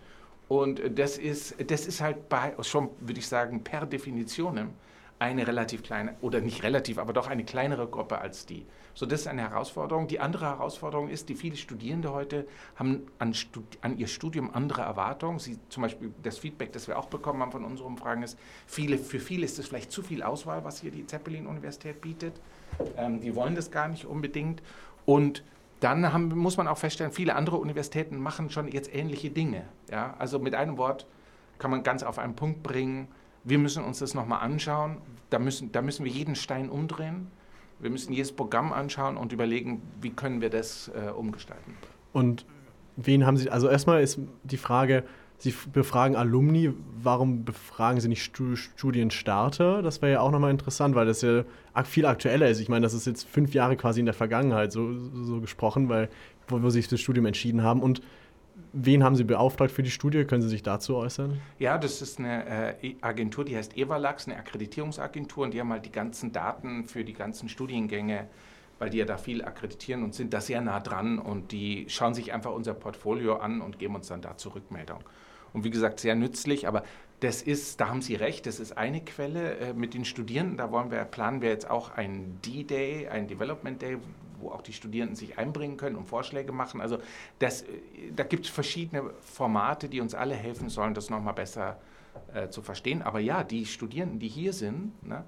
[0.49, 4.71] Und das ist, das ist halt bei, schon, würde ich sagen, per Definition
[5.19, 8.67] eine relativ kleine, oder nicht relativ, aber doch eine kleinere Gruppe als die.
[8.95, 10.09] So, das ist eine Herausforderung.
[10.09, 14.83] Die andere Herausforderung ist, die viele Studierende heute haben an, Studi an ihr Studium andere
[14.83, 15.39] Erwartungen.
[15.39, 18.99] Sie, zum Beispiel das Feedback, das wir auch bekommen haben von unseren Umfragen ist, viele,
[18.99, 22.41] für viele ist es vielleicht zu viel Auswahl, was hier die Zeppelin-Universität bietet.
[22.97, 24.63] Ähm, die wollen das gar nicht unbedingt.
[25.07, 25.45] Und
[25.81, 29.65] dann haben, muss man auch feststellen, viele andere Universitäten machen schon jetzt ähnliche Dinge.
[29.91, 30.15] Ja?
[30.19, 31.07] Also mit einem Wort
[31.59, 33.09] kann man ganz auf einen Punkt bringen,
[33.45, 34.99] wir müssen uns das nochmal anschauen.
[35.31, 37.31] Da müssen, da müssen wir jeden Stein umdrehen.
[37.81, 41.75] Wir müssen jedes Programm anschauen und überlegen, wie können wir das äh, umgestalten.
[42.13, 42.45] Und
[42.97, 45.05] wen haben Sie, also erstmal ist die Frage,
[45.39, 46.71] Sie befragen Alumni,
[47.03, 49.81] warum befragen Sie nicht Studienstarter?
[49.81, 51.45] Das wäre ja auch nochmal interessant, weil das ja
[51.85, 52.61] viel aktueller ist.
[52.61, 54.93] Ich meine, das ist jetzt fünf Jahre quasi in der Vergangenheit so,
[55.25, 56.11] so gesprochen, weil,
[56.49, 57.83] wo, wo Sie sich das Studium entschieden haben.
[57.83, 58.03] Und
[58.73, 60.25] wen haben Sie beauftragt für die Studie?
[60.25, 61.41] Können Sie sich dazu äußern?
[61.59, 65.85] Ja, das ist eine äh, Agentur, die heißt Evalax, eine Akkreditierungsagentur, und die haben halt
[65.85, 68.29] die ganzen Daten für die ganzen Studiengänge
[68.79, 72.15] weil die ja da viel akkreditieren und sind da sehr nah dran und die schauen
[72.15, 75.01] sich einfach unser Portfolio an und geben uns dann dazu Rückmeldung
[75.53, 76.67] und wie gesagt sehr nützlich.
[76.67, 76.83] Aber
[77.21, 80.57] das ist, da haben Sie recht, das ist eine Quelle äh, mit den Studierenden.
[80.57, 83.99] Da wollen wir, planen wir jetzt auch einen D-Day, einen Development Day,
[84.41, 86.81] wo auch die Studierenden sich einbringen können und Vorschläge machen.
[86.81, 86.99] Also
[87.39, 87.67] das, äh,
[88.15, 91.79] da gibt es verschiedene Formate, die uns alle helfen sollen, das nochmal besser
[92.35, 93.03] äh, zu verstehen.
[93.03, 95.25] Aber ja, die Studierenden, die hier sind, ne,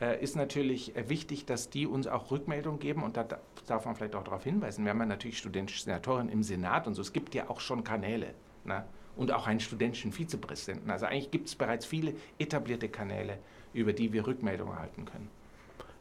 [0.00, 3.26] äh, ist natürlich äh, wichtig, dass die uns auch Rückmeldung geben und da
[3.66, 4.84] darf man vielleicht auch darauf hinweisen.
[4.84, 7.02] Wir haben ja natürlich studentische Senatoren im Senat und so.
[7.02, 8.34] Es gibt ja auch schon Kanäle.
[8.64, 8.84] Ne?
[9.16, 10.90] und auch einen studentischen Vizepräsidenten.
[10.90, 13.38] Also eigentlich gibt es bereits viele etablierte Kanäle,
[13.72, 15.28] über die wir Rückmeldungen erhalten können.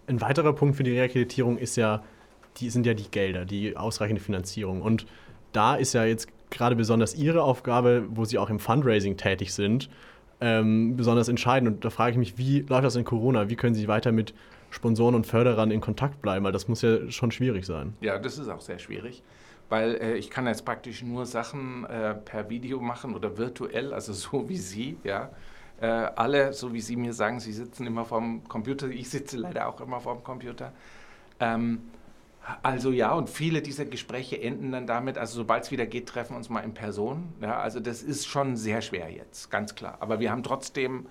[0.08, 2.04] Ein weiterer Punkt für die Reakkreditierung ist ja,
[2.58, 4.82] die sind ja die Gelder, die ausreichende Finanzierung.
[4.82, 5.06] Und
[5.52, 9.90] da ist ja jetzt gerade besonders Ihre Aufgabe, wo Sie auch im Fundraising tätig sind,
[10.40, 11.76] ähm, besonders entscheidend.
[11.76, 13.50] Und da frage ich mich, wie läuft das in Corona?
[13.50, 14.34] Wie können Sie weiter mit
[14.70, 16.46] Sponsoren und Förderern in Kontakt bleiben?
[16.46, 17.94] Weil das muss ja schon schwierig sein.
[18.02, 19.24] Ja, das ist auch sehr schwierig
[19.72, 24.14] weil äh, ich kann jetzt praktisch nur Sachen äh, per Video machen oder virtuell, also
[24.26, 25.32] so wie Sie, ja.
[25.80, 29.68] Äh, alle, so wie Sie mir sagen, Sie sitzen immer vorm Computer, ich sitze leider
[29.68, 30.74] auch immer vorm Computer.
[31.40, 31.80] Ähm,
[32.63, 36.34] also ja, und viele dieser Gespräche enden dann damit, also sobald es wieder geht, treffen
[36.34, 37.34] wir uns mal in Person.
[37.41, 39.97] Ja, also das ist schon sehr schwer jetzt, ganz klar.
[39.99, 41.08] Aber wir haben trotzdem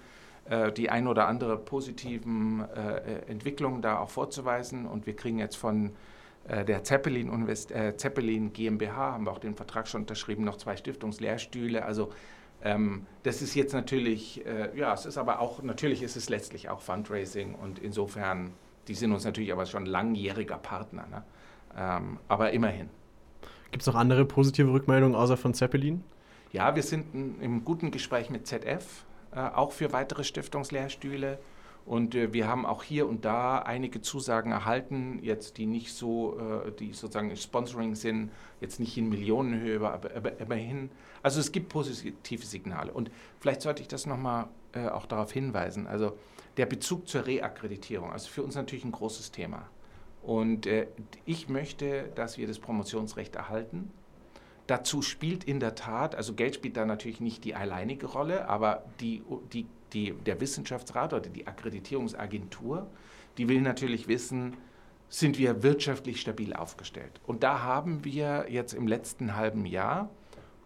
[0.46, 4.86] äh, die ein oder andere positiven äh, Entwicklungen da auch vorzuweisen.
[4.86, 5.92] Und wir kriegen jetzt von
[6.48, 10.56] äh, der Zeppelin, Univers äh, Zeppelin GmbH, haben wir auch den Vertrag schon unterschrieben, noch
[10.56, 11.84] zwei Stiftungslehrstühle.
[11.84, 12.10] Also
[12.62, 16.68] ähm, das ist jetzt natürlich, äh, ja, es ist aber auch, natürlich ist es letztlich
[16.68, 18.52] auch Fundraising und insofern,
[18.90, 21.06] die sind uns natürlich aber schon langjähriger Partner.
[21.06, 21.22] Ne?
[21.78, 22.90] Ähm, aber immerhin.
[23.70, 26.02] Gibt es noch andere positive Rückmeldungen außer von Zeppelin?
[26.52, 31.38] Ja, wir sind im guten Gespräch mit ZF, äh, auch für weitere Stiftungslehrstühle.
[31.86, 36.36] Und äh, wir haben auch hier und da einige Zusagen erhalten, jetzt die nicht so,
[36.40, 40.90] äh, die sozusagen Sponsoring sind, jetzt nicht in Millionenhöhe, aber, aber immerhin.
[41.22, 42.92] Also es gibt positive Signale.
[42.92, 45.86] Und vielleicht sollte ich das nochmal äh, auch darauf hinweisen.
[45.86, 46.18] Also
[46.56, 49.68] der Bezug zur Reakkreditierung, also für uns natürlich ein großes Thema.
[50.22, 50.88] Und äh,
[51.24, 53.90] ich möchte, dass wir das Promotionsrecht erhalten.
[54.66, 58.84] Dazu spielt in der Tat, also Geld spielt da natürlich nicht die alleinige Rolle, aber
[59.00, 62.86] die, die die, der Wissenschaftsrat oder die Akkreditierungsagentur,
[63.38, 64.56] die will natürlich wissen,
[65.08, 67.20] sind wir wirtschaftlich stabil aufgestellt.
[67.26, 70.08] Und da haben wir jetzt im letzten halben Jahr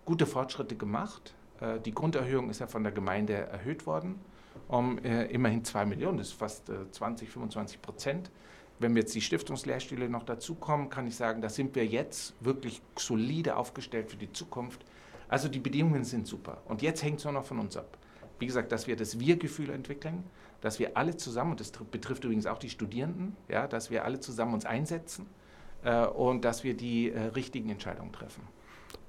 [0.05, 1.35] gute Fortschritte gemacht.
[1.61, 4.21] Äh, die Grunderhöhung ist ja von der Gemeinde erhöht worden
[4.69, 8.31] um äh, immerhin zwei Millionen, das ist fast 20, äh, 25 Prozent.
[8.79, 12.83] Wenn wir jetzt die Stiftungslehrstühle noch dazukommen, kann ich sagen, da sind wir jetzt wirklich
[12.97, 14.85] solide aufgestellt für die Zukunft.
[15.29, 16.63] Also die Bedingungen sind super.
[16.67, 17.99] Und jetzt hängt es nur noch von uns ab
[18.39, 20.25] wie gesagt, dass wir das Wir-Gefühl entwickeln,
[20.61, 24.21] dass wir alle zusammen, und das betrifft übrigens auch die Studierenden, ja, dass wir alle
[24.21, 25.27] zusammen uns einsetzen
[25.83, 28.43] äh, und dass wir die äh, richtigen Entscheidungen treffen.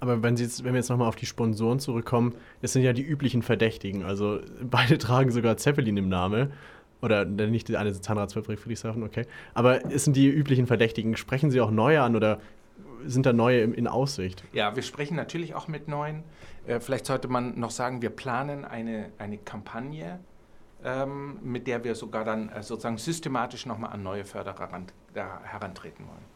[0.05, 2.93] Aber wenn, Sie jetzt, wenn wir jetzt nochmal auf die Sponsoren zurückkommen, das sind ja
[2.93, 4.03] die üblichen Verdächtigen.
[4.03, 6.53] Also beide tragen sogar Zeppelin im Namen.
[7.01, 9.25] Oder nicht eine Zahnradsfabrik Friedrichshafen, okay.
[9.53, 11.17] Aber es sind die üblichen Verdächtigen.
[11.17, 12.39] Sprechen Sie auch neue an oder
[13.05, 14.43] sind da neue in Aussicht?
[14.53, 16.23] Ja, wir sprechen natürlich auch mit neuen.
[16.65, 20.19] Äh, vielleicht sollte man noch sagen, wir planen eine, eine Kampagne,
[20.83, 26.07] ähm, mit der wir sogar dann äh, sozusagen systematisch nochmal an neue Förderer ran, herantreten
[26.07, 26.34] wollen.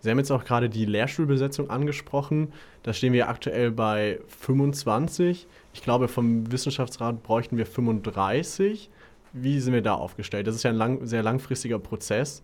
[0.00, 2.52] Sie haben jetzt auch gerade die Lehrstuhlbesetzung angesprochen.
[2.82, 5.46] Da stehen wir aktuell bei 25.
[5.74, 8.90] Ich glaube, vom Wissenschaftsrat bräuchten wir 35.
[9.32, 10.46] Wie sind wir da aufgestellt?
[10.46, 12.42] Das ist ja ein lang, sehr langfristiger Prozess.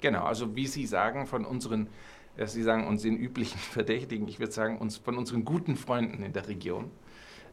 [0.00, 1.88] Genau, also wie Sie sagen, von unseren
[2.44, 6.32] Sie sagen uns den üblichen Verdächtigen, ich würde sagen uns von unseren guten Freunden in
[6.32, 6.90] der Region,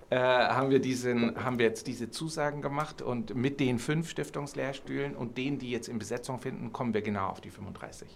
[0.10, 5.16] äh, haben, wir diesen, haben wir jetzt diese Zusagen gemacht und mit den fünf Stiftungslehrstühlen
[5.16, 8.08] und denen, die jetzt in Besetzung finden, kommen wir genau auf die 35.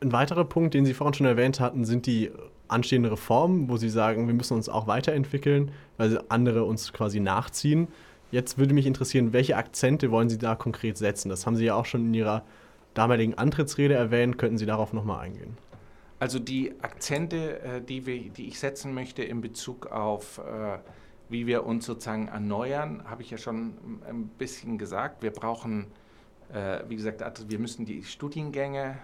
[0.00, 2.30] Ein weiterer Punkt, den Sie vorhin schon erwähnt hatten, sind die
[2.68, 7.88] anstehenden Reformen, wo Sie sagen, wir müssen uns auch weiterentwickeln, weil andere uns quasi nachziehen.
[8.30, 11.28] Jetzt würde mich interessieren, welche Akzente wollen Sie da konkret setzen?
[11.28, 12.44] Das haben Sie ja auch schon in Ihrer
[12.94, 14.38] damaligen Antrittsrede erwähnt.
[14.38, 15.56] Könnten Sie darauf nochmal eingehen?
[16.18, 20.78] Also die Akzente, äh, die, wir, die ich setzen möchte in Bezug auf, äh,
[21.28, 23.74] wie wir uns sozusagen erneuern, habe ich ja schon
[24.08, 25.22] ein bisschen gesagt.
[25.22, 25.86] Wir brauchen,
[26.52, 28.96] äh, wie gesagt, also wir müssen die Studiengänge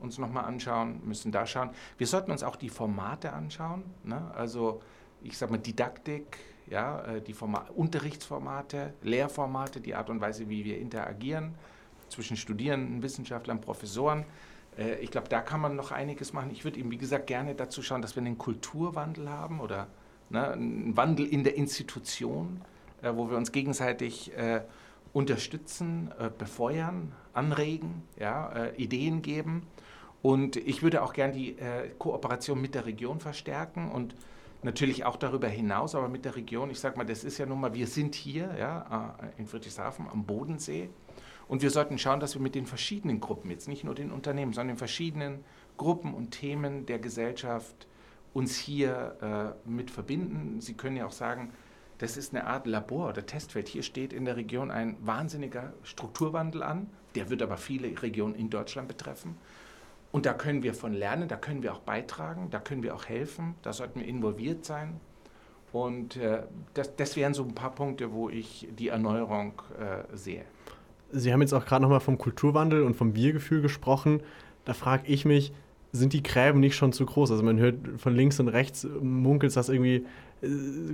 [0.00, 1.70] uns nochmal anschauen, müssen da schauen.
[1.98, 3.84] Wir sollten uns auch die Formate anschauen.
[4.04, 4.30] Ne?
[4.34, 4.82] Also
[5.22, 10.78] ich sage mal Didaktik, ja, die Format, Unterrichtsformate, Lehrformate, die Art und Weise, wie wir
[10.78, 11.54] interagieren
[12.10, 14.24] zwischen Studierenden, Wissenschaftlern, Professoren.
[14.76, 16.50] Äh, ich glaube, da kann man noch einiges machen.
[16.50, 19.86] Ich würde ihm, wie gesagt, gerne dazu schauen, dass wir einen Kulturwandel haben oder
[20.28, 22.60] ne, einen Wandel in der Institution,
[23.02, 24.62] äh, wo wir uns gegenseitig äh,
[25.12, 29.62] unterstützen, äh, befeuern, anregen, ja, äh, Ideen geben.
[30.22, 34.14] Und ich würde auch gerne die äh, Kooperation mit der Region verstärken und
[34.62, 36.70] natürlich auch darüber hinaus, aber mit der Region.
[36.70, 40.24] Ich sage mal, das ist ja nun mal, wir sind hier ja, in Friedrichshafen am
[40.24, 40.90] Bodensee.
[41.48, 44.52] Und wir sollten schauen, dass wir mit den verschiedenen Gruppen, jetzt nicht nur den Unternehmen,
[44.52, 45.44] sondern den verschiedenen
[45.78, 47.88] Gruppen und Themen der Gesellschaft
[48.32, 50.60] uns hier äh, mit verbinden.
[50.60, 51.52] Sie können ja auch sagen,
[51.98, 53.68] das ist eine Art Labor oder Testfeld.
[53.68, 56.88] Hier steht in der Region ein wahnsinniger Strukturwandel an.
[57.14, 59.36] Der wird aber viele Regionen in Deutschland betreffen.
[60.12, 63.06] Und da können wir von lernen, da können wir auch beitragen, da können wir auch
[63.06, 65.00] helfen, da sollten wir involviert sein.
[65.72, 66.42] Und äh,
[66.74, 70.44] das, das wären so ein paar Punkte, wo ich die Erneuerung äh, sehe.
[71.12, 74.20] Sie haben jetzt auch gerade nochmal vom Kulturwandel und vom Wir-Gefühl gesprochen.
[74.64, 75.52] Da frage ich mich,
[75.92, 77.30] sind die Gräben nicht schon zu groß?
[77.30, 80.06] Also man hört von links und rechts munkelt, dass irgendwie
[80.42, 80.48] äh,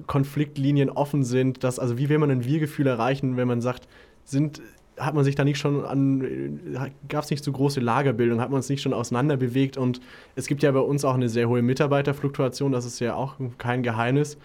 [0.06, 1.64] Konfliktlinien offen sind.
[1.64, 3.88] Dass, also wie will man ein Wir-Gefühl erreichen, wenn man sagt,
[4.24, 4.60] sind,
[4.98, 8.56] hat man sich da nicht schon an, gab es nicht so große Lagerbildung, hat man
[8.56, 10.00] uns nicht schon auseinander bewegt und
[10.34, 13.82] es gibt ja bei uns auch eine sehr hohe Mitarbeiterfluktuation, das ist ja auch kein
[13.82, 14.38] Geheimnis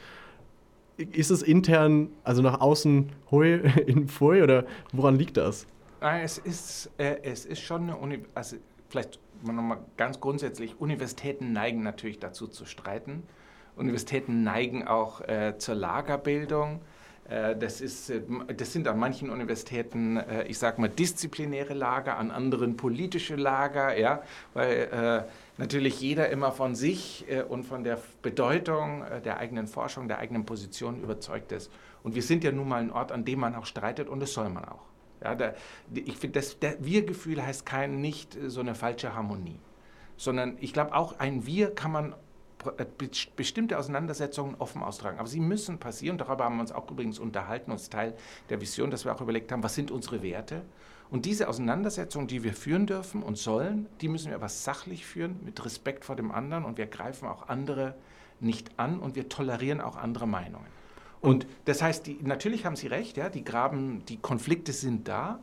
[1.11, 3.53] ist es intern, also nach außen Hui
[3.85, 5.67] in Pfui oder woran liegt das?
[5.99, 8.57] Es ist, äh, es ist schon eine Uni also
[8.89, 13.23] vielleicht nochmal ganz grundsätzlich, Universitäten neigen natürlich dazu zu streiten.
[13.75, 16.81] Universitäten neigen auch äh, zur Lagerbildung.
[17.29, 18.21] Äh, das, ist, äh,
[18.55, 23.97] das sind an manchen Universitäten, äh, ich sage mal, disziplinäre Lager, an anderen politische Lager,
[23.97, 24.21] ja,
[24.53, 25.25] weil
[25.57, 31.01] natürlich jeder immer von sich und von der Bedeutung der eigenen Forschung, der eigenen Position
[31.01, 31.71] überzeugt ist.
[32.03, 34.33] Und wir sind ja nun mal ein Ort, an dem man auch streitet und das
[34.33, 34.81] soll man auch.
[35.23, 35.53] Ja, da,
[35.93, 39.59] ich finde, das Wir-Gefühl heißt kein, nicht so eine falsche Harmonie,
[40.17, 42.15] sondern ich glaube auch ein Wir kann man
[43.35, 45.19] bestimmte Auseinandersetzungen offen austragen.
[45.19, 46.17] Aber sie müssen passieren.
[46.17, 48.15] Darüber haben wir uns auch übrigens unterhalten, uns Teil
[48.49, 50.61] der Vision, dass wir auch überlegt haben, was sind unsere Werte?
[51.09, 55.39] Und diese Auseinandersetzungen, die wir führen dürfen und sollen, die müssen wir aber sachlich führen,
[55.43, 56.63] mit Respekt vor dem anderen.
[56.63, 57.95] Und wir greifen auch andere
[58.39, 60.67] nicht an und wir tolerieren auch andere Meinungen.
[61.19, 65.39] Und das heißt, die, natürlich haben Sie recht, ja, die Graben, die Konflikte sind da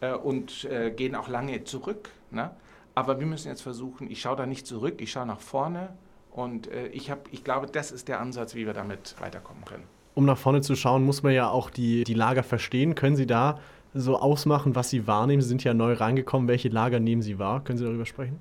[0.00, 2.10] äh, und äh, gehen auch lange zurück.
[2.30, 2.50] Ne?
[2.94, 5.90] Aber wir müssen jetzt versuchen, ich schaue da nicht zurück, ich schaue nach vorne
[6.36, 9.84] und äh, ich, hab, ich glaube, das ist der Ansatz, wie wir damit weiterkommen können.
[10.14, 12.94] Um nach vorne zu schauen, muss man ja auch die, die Lager verstehen.
[12.94, 13.58] Können Sie da
[13.94, 15.40] so ausmachen, was Sie wahrnehmen?
[15.40, 16.46] Sie sind ja neu reingekommen.
[16.46, 17.64] Welche Lager nehmen Sie wahr?
[17.64, 18.38] Können Sie darüber sprechen?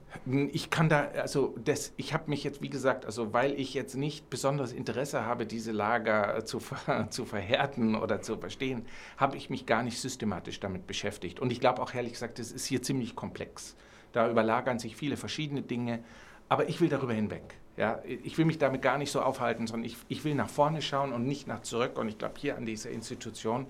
[0.52, 3.96] Ich kann da, also das, ich habe mich jetzt, wie gesagt, also weil ich jetzt
[3.96, 6.60] nicht besonderes Interesse habe, diese Lager zu,
[7.10, 11.40] zu verhärten oder zu verstehen, habe ich mich gar nicht systematisch damit beschäftigt.
[11.40, 13.78] Und ich glaube auch ehrlich gesagt, es ist hier ziemlich komplex.
[14.12, 16.04] Da überlagern sich viele verschiedene Dinge.
[16.50, 17.58] Aber ich will darüber hinweg.
[17.78, 20.82] Ja, ich will mich damit gar nicht so aufhalten, sondern ich, ich will nach vorne
[20.82, 21.98] schauen und nicht nach zurück.
[22.00, 23.66] Und ich glaube, hier an dieser Institution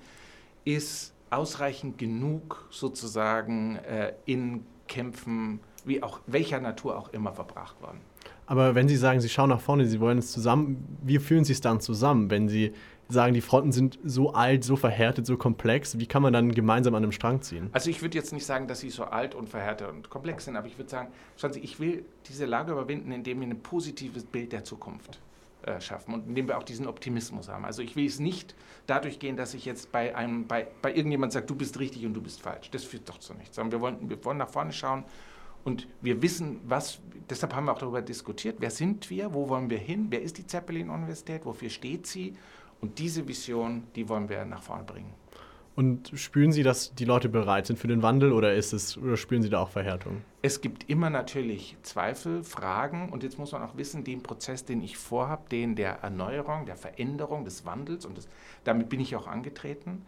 [0.63, 7.99] ist ausreichend genug sozusagen äh, in Kämpfen, wie auch welcher Natur auch immer, verbracht worden.
[8.47, 11.53] Aber wenn Sie sagen, Sie schauen nach vorne, Sie wollen es zusammen, wie fühlen Sie
[11.53, 12.73] es dann zusammen, wenn Sie
[13.07, 15.99] sagen, die Fronten sind so alt, so verhärtet, so komplex.
[15.99, 17.69] Wie kann man dann gemeinsam an einem Strang ziehen?
[17.71, 20.55] Also ich würde jetzt nicht sagen, dass sie so alt und verhärtet und komplex sind,
[20.55, 24.23] aber ich würde sagen, schauen Sie, ich will diese Lage überwinden, indem wir ein positives
[24.23, 25.19] Bild der Zukunft
[25.63, 27.65] äh, schaffen und indem wir auch diesen Optimismus haben.
[27.65, 28.55] Also ich will es nicht
[28.87, 32.13] dadurch gehen, dass ich jetzt bei einem, bei, bei irgendjemand sage, du bist richtig und
[32.13, 32.69] du bist falsch.
[32.71, 33.55] Das führt doch zu nichts.
[33.55, 35.03] Sondern wir wollen, wir wollen nach vorne schauen
[35.63, 39.69] und wir wissen, was, deshalb haben wir auch darüber diskutiert, wer sind wir, wo wollen
[39.71, 42.35] wir hin, wer ist die Zeppelin-Universität, wofür steht sie
[42.85, 45.13] und diese Vision, die wollen wir nach vorne bringen.
[45.75, 49.17] Und spüren Sie, dass die Leute bereit sind für den Wandel oder ist es oder
[49.17, 50.21] spüren Sie da auch Verhärtung?
[50.41, 54.81] Es gibt immer natürlich Zweifel, Fragen und jetzt muss man auch wissen, den Prozess, den
[54.81, 58.29] ich vorhabe, den der Erneuerung, der Veränderung, des Wandels und das,
[58.63, 60.05] damit bin ich auch angetreten.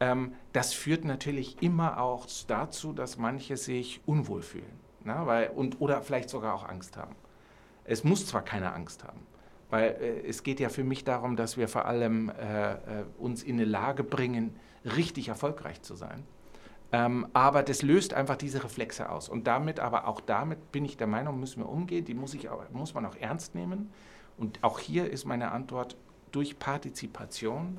[0.00, 5.80] Ähm, das führt natürlich immer auch dazu, dass manche sich unwohl fühlen na, weil, und,
[5.80, 7.14] oder vielleicht sogar auch Angst haben.
[7.84, 9.20] Es muss zwar keine Angst haben,
[9.70, 12.76] weil äh, es geht ja für mich darum, dass wir vor allem äh, äh,
[13.18, 16.24] uns in eine Lage bringen, richtig erfolgreich zu sein.
[16.92, 19.28] Ähm, aber das löst einfach diese Reflexe aus.
[19.28, 22.04] Und damit, aber auch damit bin ich der Meinung, müssen wir umgehen.
[22.04, 23.90] Die muss, ich auch, muss man auch ernst nehmen.
[24.38, 25.96] Und auch hier ist meine Antwort,
[26.30, 27.78] durch Partizipation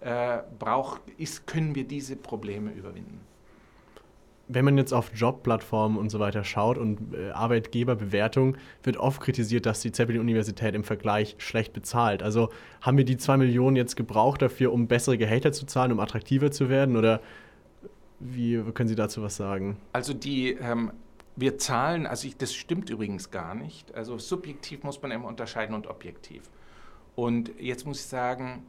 [0.00, 3.20] äh, brauch, ist, können wir diese Probleme überwinden
[4.48, 9.66] wenn man jetzt auf Jobplattformen und so weiter schaut und äh, Arbeitgeberbewertung, wird oft kritisiert,
[9.66, 12.22] dass die Zeppelin-Universität im Vergleich schlecht bezahlt.
[12.22, 16.00] Also haben wir die zwei Millionen jetzt gebraucht dafür, um bessere Gehälter zu zahlen, um
[16.00, 16.96] attraktiver zu werden?
[16.96, 17.20] Oder
[18.20, 19.76] wie können Sie dazu was sagen?
[19.92, 20.92] Also die, ähm,
[21.36, 23.94] wir zahlen, also ich, das stimmt übrigens gar nicht.
[23.94, 26.42] Also subjektiv muss man immer unterscheiden und objektiv.
[27.16, 28.64] Und jetzt muss ich sagen,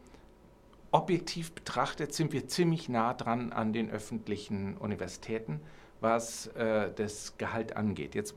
[0.95, 5.59] objektiv betrachtet sind wir ziemlich nah dran an den öffentlichen Universitäten,
[5.99, 8.15] was äh, das Gehalt angeht.
[8.15, 8.33] Jetzt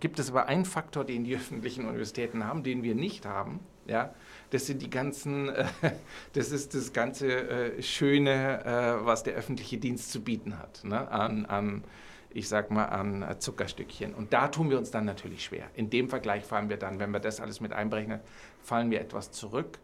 [0.00, 3.60] gibt es aber einen Faktor, den die öffentlichen Universitäten haben, den wir nicht haben.
[3.86, 4.12] Ja,
[4.50, 5.66] das sind die ganzen, äh,
[6.32, 11.08] das ist das ganze äh, Schöne, äh, was der öffentliche Dienst zu bieten hat, ne?
[11.12, 11.84] an, an,
[12.30, 14.14] ich sag mal, an Zuckerstückchen.
[14.14, 15.68] Und da tun wir uns dann natürlich schwer.
[15.74, 18.18] In dem Vergleich fallen wir dann, wenn wir das alles mit einberechnen,
[18.62, 19.78] fallen wir etwas zurück.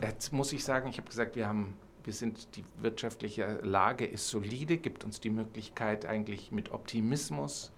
[0.00, 1.74] Jetzt muss ich sagen, ich habe gesagt, wir haben
[2.06, 7.72] wir sind, die wirtschaftliche Lage ist solide, gibt uns die Möglichkeit eigentlich mit Optimismus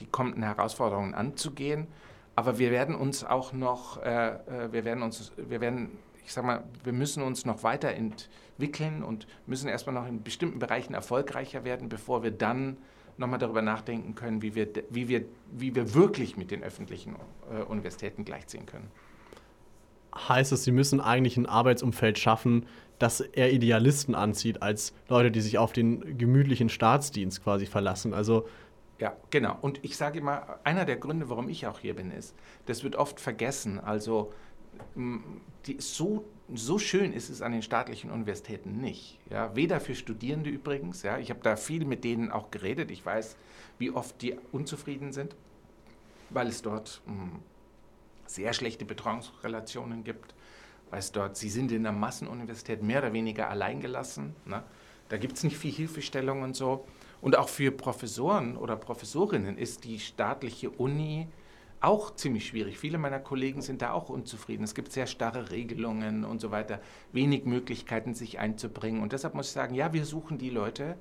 [0.00, 1.88] die kommenden Herausforderungen anzugehen.
[2.34, 6.44] Aber wir werden uns auch noch, äh, äh wir werden uns, wir werden, ich sag
[6.44, 11.88] mal, wir müssen uns noch weiterentwickeln und müssen erstmal noch in bestimmten Bereichen erfolgreicher werden,
[11.88, 12.78] bevor wir dann
[13.18, 17.16] nochmal darüber nachdenken können, wie wir, wie wir, wie wir wirklich mit den öffentlichen
[17.52, 18.90] äh, Universitäten gleichziehen können
[20.16, 22.66] heißt es, sie müssen eigentlich ein Arbeitsumfeld schaffen,
[22.98, 28.14] das eher Idealisten anzieht, als Leute, die sich auf den gemütlichen Staatsdienst quasi verlassen.
[28.14, 28.46] Also
[28.98, 29.58] ja, genau.
[29.60, 32.94] Und ich sage immer, einer der Gründe, warum ich auch hier bin, ist, das wird
[32.94, 33.80] oft vergessen.
[33.80, 34.32] Also
[35.66, 36.24] die, so,
[36.54, 39.18] so schön ist es an den staatlichen Universitäten nicht.
[39.30, 41.02] Ja, weder für Studierende übrigens.
[41.02, 42.90] Ja, ich habe da viel mit denen auch geredet.
[42.90, 43.36] Ich weiß,
[43.78, 45.34] wie oft die unzufrieden sind,
[46.30, 47.40] weil es dort mh,
[48.26, 50.34] sehr schlechte Betreuungsrelationen gibt,
[50.90, 54.34] weil dort, sie sind in der Massenuniversität mehr oder weniger alleingelassen.
[54.44, 54.62] Ne?
[55.08, 56.86] Da gibt es nicht viel Hilfestellung und so.
[57.20, 61.28] Und auch für Professoren oder Professorinnen ist die staatliche Uni
[61.80, 62.78] auch ziemlich schwierig.
[62.78, 64.64] Viele meiner Kollegen sind da auch unzufrieden.
[64.64, 66.80] Es gibt sehr starre Regelungen und so weiter,
[67.12, 69.02] wenig Möglichkeiten, sich einzubringen.
[69.02, 70.96] Und deshalb muss ich sagen, ja, wir suchen die Leute,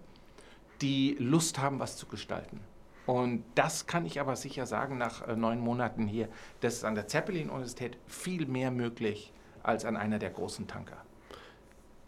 [0.82, 2.60] die Lust haben, was zu gestalten.
[3.06, 6.30] Und das kann ich aber sicher sagen nach äh, neun Monaten hier.
[6.60, 9.34] Das ist an der Zeppelin-Universität viel mehr möglich
[9.64, 10.98] als an einer der großen Tanker.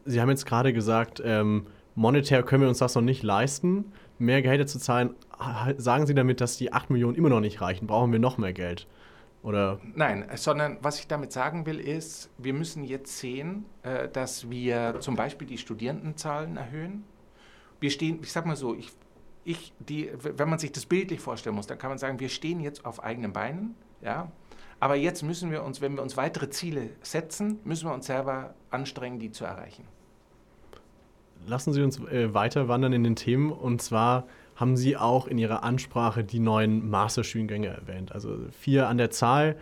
[0.05, 4.41] Sie haben jetzt gerade gesagt, ähm, monetär können wir uns das noch nicht leisten, mehr
[4.41, 5.15] Gehälter zu zahlen.
[5.77, 7.87] Sagen Sie damit, dass die 8 Millionen immer noch nicht reichen?
[7.87, 8.87] Brauchen wir noch mehr Geld?
[9.43, 9.79] Oder?
[9.93, 14.99] Nein, sondern was ich damit sagen will, ist, wir müssen jetzt sehen, äh, dass wir
[14.99, 17.03] zum Beispiel die Studierendenzahlen erhöhen.
[17.81, 18.91] Wir stehen, ich sag mal so, ich
[19.45, 22.59] ich, die, wenn man sich das bildlich vorstellen muss, dann kann man sagen, wir stehen
[22.59, 24.31] jetzt auf eigenen Beinen, ja,
[24.79, 28.53] aber jetzt müssen wir uns, wenn wir uns weitere Ziele setzen, müssen wir uns selber
[28.69, 29.85] anstrengen, die zu erreichen.
[31.45, 34.25] Lassen Sie uns äh, weiter wandern in den Themen und zwar
[34.55, 38.11] haben Sie auch in Ihrer Ansprache die neuen Masterstudiengänge erwähnt.
[38.11, 39.57] Also vier an der Zahl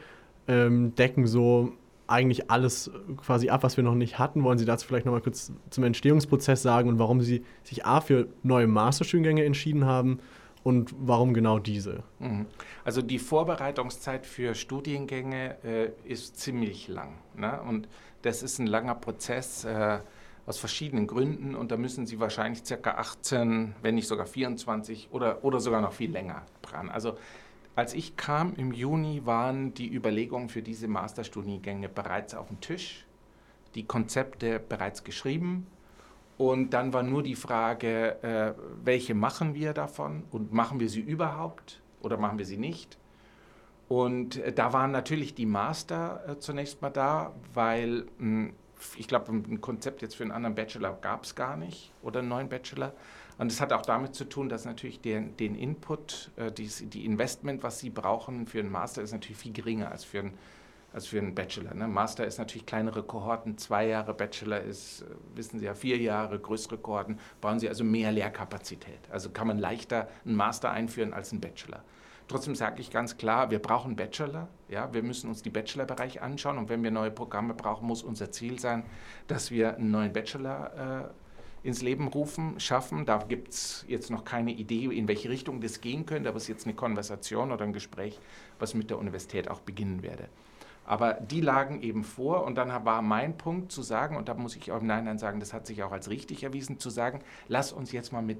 [0.47, 1.73] ähm, decken so
[2.12, 4.43] eigentlich alles quasi ab, was wir noch nicht hatten.
[4.43, 8.01] Wollen Sie dazu vielleicht noch mal kurz zum Entstehungsprozess sagen und warum Sie sich A
[8.01, 10.20] für neue Masterstudiengänge entschieden haben
[10.64, 12.03] und warum genau diese?
[12.20, 12.45] Mhm.
[12.84, 17.18] Also die Vorbereitungszeit für Studiengänge äh, ist ziemlich lang.
[17.36, 17.59] Ne?
[17.62, 17.88] Und
[18.22, 19.99] das ist ein langer Prozess äh,
[20.45, 25.43] aus verschiedenen Gründen und da müssen Sie wahrscheinlich circa 18, wenn nicht sogar 24 oder,
[25.43, 26.89] oder sogar noch viel länger dran.
[26.89, 27.18] Also
[27.76, 33.05] als ich kam im Juni, waren die Überlegungen für diese Masterstudiengänge bereits auf dem Tisch,
[33.76, 35.67] die Konzepte bereits geschrieben.
[36.38, 38.53] Und dann war nur die Frage, äh,
[38.84, 42.97] welche machen wir davon und machen wir sie überhaupt oder machen wir sie nicht?
[43.88, 48.53] Und äh, da waren natürlich die Master äh, zunächst mal da, weil hm,
[48.97, 52.30] ich glaube, ein Konzept jetzt für einen anderen Bachelor gab es gar nicht oder einen
[52.30, 52.93] neuen Bachelor.
[53.42, 57.06] Und es hat auch damit zu tun, dass natürlich den, den Input, äh, die, die
[57.06, 60.38] Investment, was Sie brauchen für einen Master, ist natürlich viel geringer als für einen,
[60.94, 61.74] als für einen Bachelor.
[61.74, 61.88] Ne?
[61.88, 66.38] Master ist natürlich kleinere Kohorten, zwei Jahre, Bachelor ist, äh, wissen Sie ja, vier Jahre,
[66.38, 69.10] größere Kohorten, brauchen Sie also mehr Lehrkapazität.
[69.10, 71.84] Also kann man leichter einen Master einführen als einen Bachelor.
[72.28, 74.50] Trotzdem sage ich ganz klar, wir brauchen Bachelor.
[74.70, 78.30] Ja, wir müssen uns die Bachelorbereich anschauen und wenn wir neue Programme brauchen, muss unser
[78.30, 78.84] Ziel sein,
[79.28, 81.22] dass wir einen neuen Bachelor äh,
[81.64, 83.05] ins Leben rufen, schaffen.
[83.05, 86.43] Da gibt es jetzt noch keine Idee, in welche Richtung das gehen könnte, aber es
[86.43, 88.20] ist jetzt eine Konversation oder ein Gespräch,
[88.59, 90.30] was mit der Universität auch beginnen werde.
[90.86, 94.55] Aber die lagen eben vor und dann war mein Punkt zu sagen, und da muss
[94.55, 97.72] ich auch im Nachhinein sagen, das hat sich auch als richtig erwiesen, zu sagen, lass
[97.72, 98.39] uns jetzt mal mit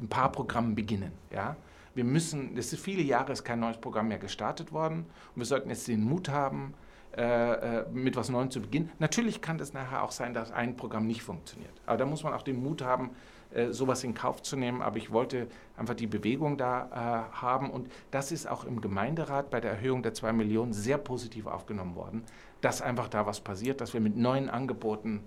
[0.00, 1.12] ein paar Programmen beginnen.
[1.32, 1.56] Ja?
[1.94, 5.44] Wir müssen, es ist viele Jahre ist kein neues Programm mehr gestartet worden und wir
[5.44, 6.74] sollten jetzt den Mut haben,
[7.16, 8.90] äh, äh, mit was Neuem zu beginnen.
[8.98, 11.72] Natürlich kann es nachher auch sein, dass ein Programm nicht funktioniert.
[11.84, 13.10] Aber da muss man auch den Mut haben,
[13.52, 14.80] äh, sowas in Kauf zu nehmen.
[14.80, 17.68] Aber ich wollte einfach die Bewegung da haben.
[17.70, 21.96] Und das ist auch im Gemeinderat bei der Erhöhung der 2 Millionen sehr positiv aufgenommen
[21.96, 22.24] worden,
[22.62, 25.24] dass einfach da was passiert, dass wir mit neuen Angeboten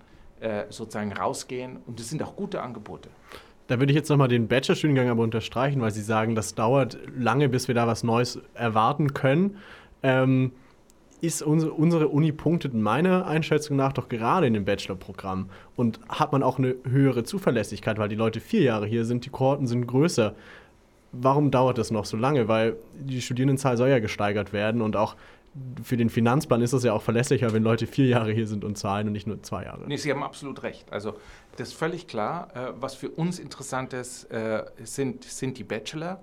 [0.70, 1.78] sozusagen rausgehen.
[1.86, 3.08] Und es sind auch gute Angebote.
[3.68, 7.48] Da würde ich jetzt nochmal den Bachelorstudiengang aber unterstreichen, weil Sie sagen, das dauert lange,
[7.48, 9.58] bis wir da was Neues erwarten können.
[10.02, 10.52] Ähm,
[11.20, 15.50] ist unsere, unsere Uni punktet meiner Einschätzung nach doch gerade in dem Bachelorprogramm.
[15.74, 19.30] Und hat man auch eine höhere Zuverlässigkeit, weil die Leute vier Jahre hier sind, die
[19.30, 20.34] Kohorten sind größer.
[21.12, 22.48] Warum dauert das noch so lange?
[22.48, 25.16] Weil die Studierendenzahl soll ja gesteigert werden und auch
[25.82, 28.76] für den Finanzplan ist es ja auch verlässlicher, wenn Leute vier Jahre hier sind und
[28.76, 29.84] zahlen und nicht nur zwei Jahre.
[29.86, 30.92] Nee, Sie haben absolut recht.
[30.92, 31.14] Also
[31.56, 32.48] das ist völlig klar.
[32.54, 36.20] Äh, was für uns interessant ist, äh, sind, sind die Bachelor.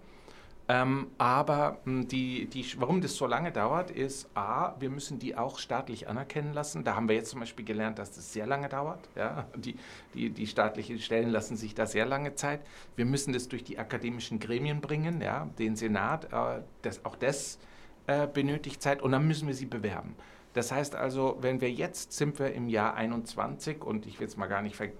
[0.69, 5.35] Ähm, aber hm, die, die, warum das so lange dauert, ist A, wir müssen die
[5.35, 6.85] auch staatlich anerkennen lassen.
[6.85, 9.09] Da haben wir jetzt zum Beispiel gelernt, dass das sehr lange dauert.
[9.15, 9.45] Ja?
[9.55, 9.75] Die,
[10.13, 12.61] die, die staatlichen Stellen lassen sich da sehr lange Zeit.
[12.95, 15.49] Wir müssen das durch die akademischen Gremien bringen, ja?
[15.59, 16.31] den Senat.
[16.31, 17.59] Äh, das, auch das
[18.07, 20.15] äh, benötigt Zeit und dann müssen wir sie bewerben.
[20.53, 24.37] Das heißt also, wenn wir jetzt sind wir im Jahr 21 und ich will jetzt
[24.37, 24.91] mal gar nicht, äh,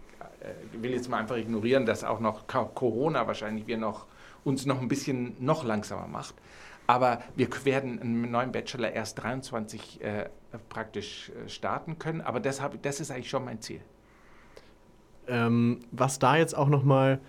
[0.73, 4.07] will jetzt mal einfach ignorieren, dass auch noch Corona wahrscheinlich wir noch
[4.43, 6.35] uns noch ein bisschen noch langsamer macht.
[6.85, 10.29] Aber wir werden einen neuen Bachelor erst 23 äh,
[10.69, 12.21] praktisch äh, starten können.
[12.21, 13.79] Aber das, hab, das ist eigentlich schon mein Ziel.
[15.27, 17.19] Ähm, was da jetzt auch nochmal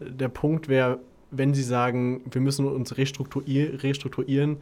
[0.00, 0.98] der Punkt wäre,
[1.30, 4.58] wenn Sie sagen, wir müssen uns restrukturier restrukturieren,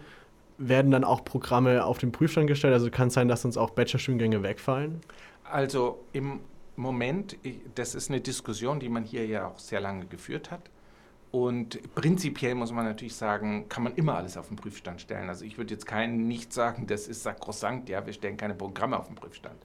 [0.59, 2.75] werden dann auch Programme auf den Prüfstand gestellt?
[2.75, 5.01] Also kann es sein, dass uns auch Bachelorstudiengänge wegfallen?
[5.45, 6.41] Also im
[6.77, 7.37] Moment,
[7.75, 10.71] das ist eine Diskussion, die man hier ja auch sehr lange geführt hat.
[11.35, 15.28] Und prinzipiell muss man natürlich sagen, kann man immer alles auf den Prüfstand stellen.
[15.28, 18.97] Also ich würde jetzt keinen nicht sagen, das ist sakrosankt, ja, wir stellen keine Programme
[18.97, 19.57] auf den Prüfstand.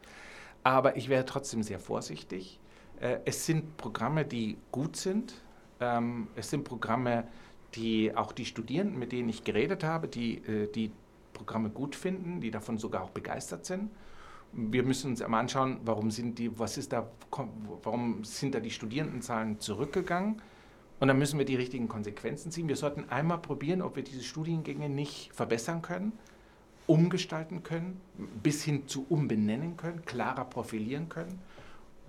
[0.63, 2.59] Aber ich wäre trotzdem sehr vorsichtig.
[2.99, 5.35] Äh, es sind Programme, die gut sind.
[5.79, 7.27] Ähm, es sind Programme,
[7.75, 10.91] die auch die Studierenden, mit denen ich geredet habe, die äh, die
[11.33, 13.91] Programme gut finden, die davon sogar auch begeistert sind.
[14.53, 17.11] Wir müssen uns einmal anschauen, warum sind die, was ist da,
[17.83, 20.41] warum sind da die Studierendenzahlen zurückgegangen?
[20.99, 22.67] Und dann müssen wir die richtigen Konsequenzen ziehen.
[22.67, 26.13] Wir sollten einmal probieren, ob wir diese Studiengänge nicht verbessern können,
[26.87, 28.01] umgestalten können,
[28.43, 31.39] bis hin zu umbenennen können, klarer profilieren können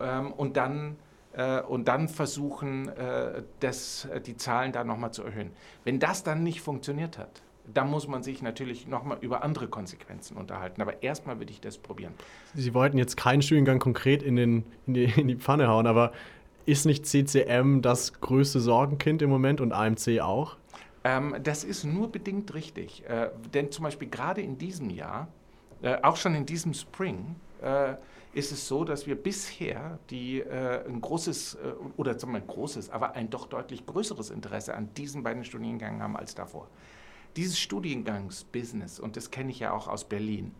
[0.00, 0.96] ähm, und, dann,
[1.34, 5.50] äh, und dann versuchen, äh, das, äh, die Zahlen da nochmal zu erhöhen.
[5.84, 10.36] Wenn das dann nicht funktioniert hat, dann muss man sich natürlich nochmal über andere Konsequenzen
[10.36, 10.82] unterhalten.
[10.82, 12.14] Aber erstmal würde ich das probieren.
[12.54, 16.12] Sie wollten jetzt keinen Studiengang konkret in, den, in, die, in die Pfanne hauen, aber
[16.66, 20.56] ist nicht CCM das größte Sorgenkind im Moment und AMC auch?
[21.04, 23.04] Ähm, das ist nur bedingt richtig.
[23.08, 25.28] Äh, denn zum Beispiel gerade in diesem Jahr,
[25.82, 27.94] äh, auch schon in diesem Spring, äh,
[28.32, 32.46] ist es so, dass wir bisher die, äh, ein großes, äh, oder sagen wir ein
[32.46, 36.68] großes, aber ein doch deutlich größeres Interesse an diesen beiden Studiengängen haben als davor.
[37.36, 40.54] Dieses Studiengangsbusiness, und das kenne ich ja auch aus Berlin,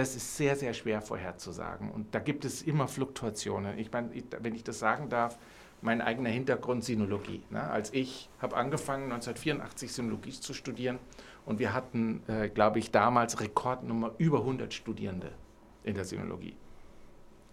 [0.00, 1.90] das ist sehr, sehr schwer vorherzusagen.
[1.90, 3.78] Und da gibt es immer Fluktuationen.
[3.78, 5.38] Ich meine, wenn ich das sagen darf,
[5.82, 7.42] mein eigener Hintergrund Sinologie.
[7.50, 7.62] Ne?
[7.62, 10.98] Als ich habe angefangen, 1984 Sinologie zu studieren
[11.44, 15.32] und wir hatten, äh, glaube ich, damals Rekordnummer über 100 Studierende
[15.84, 16.56] in der Sinologie.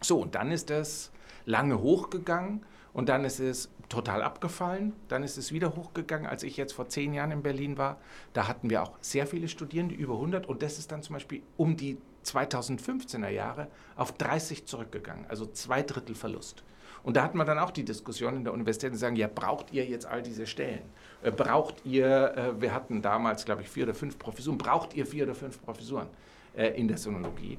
[0.01, 1.11] So, und dann ist das
[1.45, 4.93] lange hochgegangen und dann ist es total abgefallen.
[5.09, 7.99] Dann ist es wieder hochgegangen, als ich jetzt vor zehn Jahren in Berlin war.
[8.31, 10.47] Da hatten wir auch sehr viele Studierende, über 100.
[10.47, 11.97] Und das ist dann zum Beispiel um die
[12.28, 16.63] 2015er Jahre auf 30 zurückgegangen, also zwei Drittel Verlust.
[17.03, 19.71] Und da hatten wir dann auch die Diskussion in der Universität, die sagen, ja, braucht
[19.71, 20.82] ihr jetzt all diese Stellen?
[21.21, 25.05] Äh, braucht ihr, äh, wir hatten damals, glaube ich, vier oder fünf Professuren, braucht ihr
[25.05, 26.07] vier oder fünf Professuren
[26.55, 27.57] äh, in der Sonologie?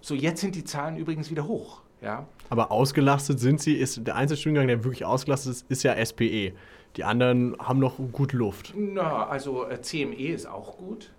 [0.00, 1.82] So, jetzt sind die Zahlen übrigens wieder hoch.
[2.00, 2.26] Ja.
[2.50, 6.52] Aber ausgelastet sind sie, ist der Einzelstudiengang, der wirklich ausgelastet ist, ist ja SPE.
[6.96, 8.72] Die anderen haben noch gut Luft.
[8.76, 11.12] Na, also CME ist auch gut.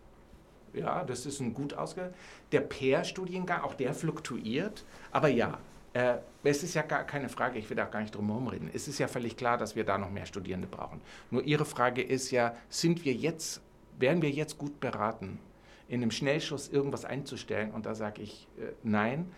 [0.79, 2.13] Ja, das ist ein gut ausge.
[2.53, 4.85] Der Pair-Studiengang, auch der fluktuiert.
[5.11, 5.59] Aber ja,
[5.93, 8.69] äh, es ist ja gar keine Frage, ich will da gar nicht drum herum reden.
[8.73, 11.01] Es ist ja völlig klar, dass wir da noch mehr Studierende brauchen.
[11.31, 13.61] Nur Ihre Frage ist ja, sind wir jetzt,
[13.97, 15.39] wären wir jetzt gut beraten,
[15.89, 17.71] in einem Schnellschuss irgendwas einzustellen?
[17.71, 19.29] Und da sage ich äh, nein.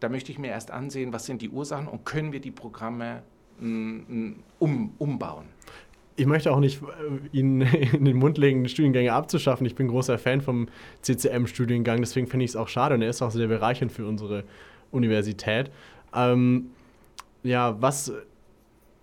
[0.00, 3.22] Da möchte ich mir erst ansehen, was sind die Ursachen und können wir die Programme
[3.60, 5.46] mm, um, umbauen
[6.18, 7.60] ich möchte auch nicht äh, Ihnen
[7.92, 9.66] in den Mund legen, Studiengänge abzuschaffen.
[9.66, 10.68] Ich bin großer Fan vom
[11.02, 14.44] CCM-Studiengang, deswegen finde ich es auch schade und er ist auch sehr bereichernd für unsere
[14.90, 15.70] Universität.
[16.14, 16.70] Ähm,
[17.42, 18.12] ja, was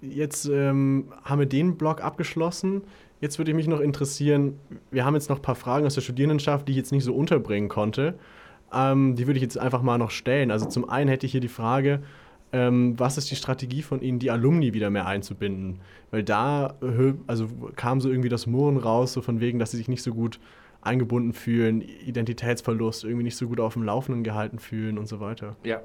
[0.02, 2.82] jetzt ähm, haben wir den Blog abgeschlossen.
[3.22, 4.60] Jetzt würde mich noch interessieren,
[4.92, 7.16] wir haben jetzt noch ein paar Fragen aus der Studierendenschaft, die ich jetzt nicht so
[7.16, 8.20] unterbringen konnte.
[8.74, 10.52] Ähm, die würde ich jetzt einfach mal noch stellen.
[10.52, 12.02] Also zum einen hätte ich hier die Frage,
[12.52, 15.82] ähm, was ist die Strategie von Ihnen, die Alumni wieder mehr einzubinden?
[16.12, 16.76] Weil da
[17.28, 20.14] also kam so irgendwie das Murren raus, so von wegen, dass sie sich nicht so
[20.14, 20.40] gut
[20.82, 25.56] eingebunden fühlen, Identitätsverlust, irgendwie nicht so gut auf dem Laufenden gehalten fühlen und so weiter.
[25.64, 25.82] Ja,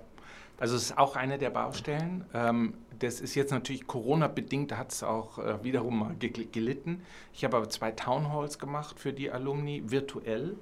[0.58, 2.24] also es ist auch eine der Baustellen.
[2.34, 7.00] Ähm, das ist jetzt natürlich Corona-bedingt, da hat es auch äh, wiederum mal gelitten.
[7.32, 10.56] Ich habe aber zwei Townhalls gemacht für die Alumni, virtuell.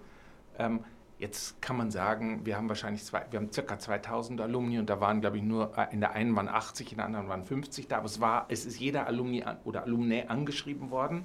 [1.19, 5.01] Jetzt kann man sagen, wir haben wahrscheinlich zwei, wir haben circa 2000 Alumni und da
[5.01, 7.89] waren, glaube ich, nur äh, in der einen waren 80, in der anderen waren 50
[7.89, 7.97] da.
[7.99, 11.25] Aber es war, es ist jeder Alumni oder Alumni angeschrieben worden.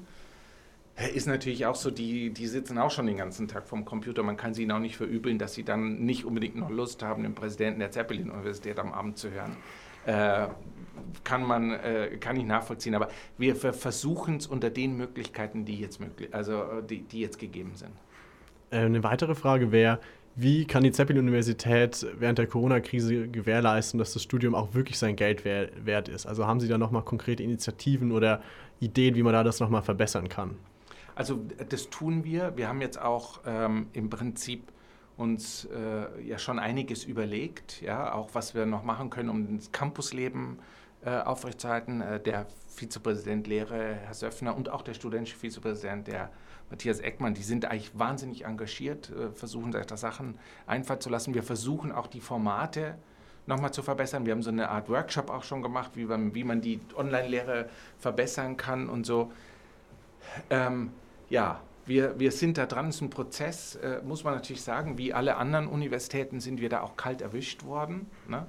[1.14, 4.22] Ist natürlich auch so, die, die sitzen auch schon den ganzen Tag vom Computer.
[4.24, 7.24] Man kann sie ihnen auch nicht verübeln, dass sie dann nicht unbedingt noch Lust haben,
[7.24, 9.58] den Präsidenten der Zeppelin-Universität am Abend zu hören.
[10.06, 10.48] Äh,
[11.24, 12.96] kann man, äh, kann ich nachvollziehen.
[12.96, 17.40] Aber wir versuchen es unter den Möglichkeiten, die jetzt, möglich, also, äh, die, die jetzt
[17.40, 17.94] gegeben sind.
[18.74, 20.00] Äh, eine weitere Frage wäre,
[20.36, 25.46] wie kann die Zeppelin-Universität während der Corona-Krise gewährleisten, dass das Studium auch wirklich sein Geld
[25.46, 26.26] wert ist?
[26.26, 28.42] Also haben Sie da nochmal konkrete Initiativen oder
[28.80, 30.56] Ideen, wie man da das nochmal verbessern kann?
[31.14, 32.58] Also das tun wir.
[32.58, 34.72] Wir haben jetzt auch ähm, im Prinzip
[35.18, 39.72] uns äh, ja schon einiges überlegt, ja, auch was wir noch machen können, um das
[39.72, 40.58] Campusleben
[41.06, 42.02] äh, aufrechtzuerhalten.
[42.02, 46.32] Äh, der Vizepräsident Lehre, Herr Söffner, und auch der studentische Vizepräsident, der
[46.74, 51.36] Matthias Eckmann, die sind eigentlich wahnsinnig engagiert, äh, versuchen da Sachen einfallen zu lassen.
[51.36, 52.96] Wir versuchen auch die Formate
[53.46, 54.26] nochmal zu verbessern.
[54.26, 57.70] Wir haben so eine Art Workshop auch schon gemacht, wie man, wie man die Online-Lehre
[58.00, 59.32] verbessern kann und so.
[60.50, 60.90] Ähm,
[61.30, 64.98] ja, wir, wir sind da dran, es ist ein Prozess, äh, muss man natürlich sagen.
[64.98, 68.08] Wie alle anderen Universitäten sind wir da auch kalt erwischt worden.
[68.28, 68.48] Ne?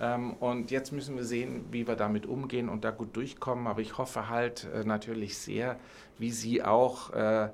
[0.00, 3.66] Ähm, und jetzt müssen wir sehen, wie wir damit umgehen und da gut durchkommen.
[3.66, 5.78] Aber ich hoffe halt äh, natürlich sehr,
[6.18, 7.50] wie Sie auch, äh,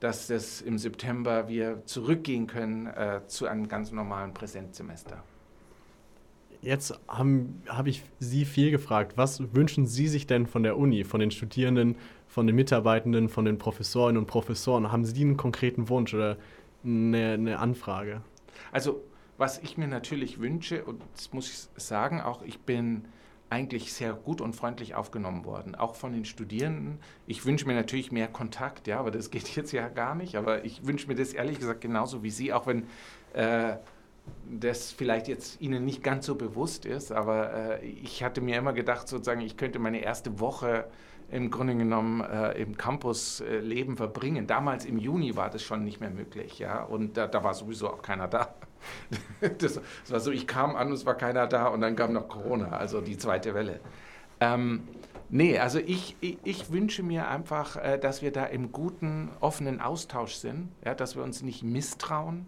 [0.00, 5.22] dass das im September wir zurückgehen können äh, zu einem ganz normalen Präsenzsemester.
[6.62, 9.12] Jetzt habe hab ich Sie viel gefragt.
[9.16, 11.96] Was wünschen Sie sich denn von der Uni, von den Studierenden,
[12.28, 14.92] von den Mitarbeitenden, von den Professorinnen und Professoren?
[14.92, 16.36] Haben Sie einen konkreten Wunsch oder
[16.84, 18.22] eine, eine Anfrage?
[18.72, 19.02] Also
[19.40, 23.06] was ich mir natürlich wünsche, und das muss ich sagen, auch ich bin
[23.48, 26.98] eigentlich sehr gut und freundlich aufgenommen worden, auch von den Studierenden.
[27.26, 30.36] Ich wünsche mir natürlich mehr Kontakt, ja, aber das geht jetzt ja gar nicht.
[30.36, 32.84] Aber ich wünsche mir das ehrlich gesagt genauso wie Sie, auch wenn
[33.32, 33.76] äh,
[34.50, 37.10] das vielleicht jetzt Ihnen nicht ganz so bewusst ist.
[37.10, 40.84] Aber äh, ich hatte mir immer gedacht, sozusagen, ich könnte meine erste Woche
[41.30, 44.46] im Grunde genommen äh, im Campusleben äh, verbringen.
[44.46, 47.88] Damals im Juni war das schon nicht mehr möglich, ja, und da, da war sowieso
[47.88, 48.54] auch keiner da.
[49.58, 52.28] das, war so, ich kam an und es war keiner da und dann kam noch
[52.28, 53.80] Corona, also die zweite Welle.
[54.40, 54.88] Ähm,
[55.28, 59.80] nee, also ich, ich, ich, wünsche mir einfach, äh, dass wir da im guten, offenen
[59.80, 62.46] Austausch sind, ja, dass wir uns nicht misstrauen,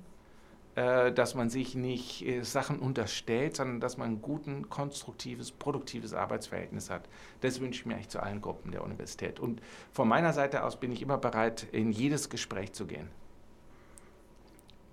[0.74, 6.14] äh, dass man sich nicht äh, Sachen unterstellt, sondern dass man ein guten, konstruktives, produktives
[6.14, 7.10] Arbeitsverhältnis hat.
[7.42, 9.38] Das wünsche ich mir eigentlich zu allen Gruppen der Universität.
[9.38, 9.60] Und
[9.92, 13.10] von meiner Seite aus bin ich immer bereit, in jedes Gespräch zu gehen.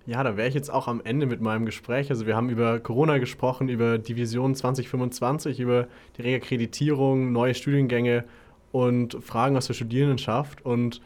[0.06, 2.10] Ja, da wäre ich jetzt auch am Ende mit meinem Gespräch.
[2.10, 8.24] Also wir haben über Corona gesprochen, über Division 2025, über die Reakkreditierung, neue Studiengänge
[8.72, 10.64] und Fragen aus der Studierendenschaft.
[10.64, 11.00] Und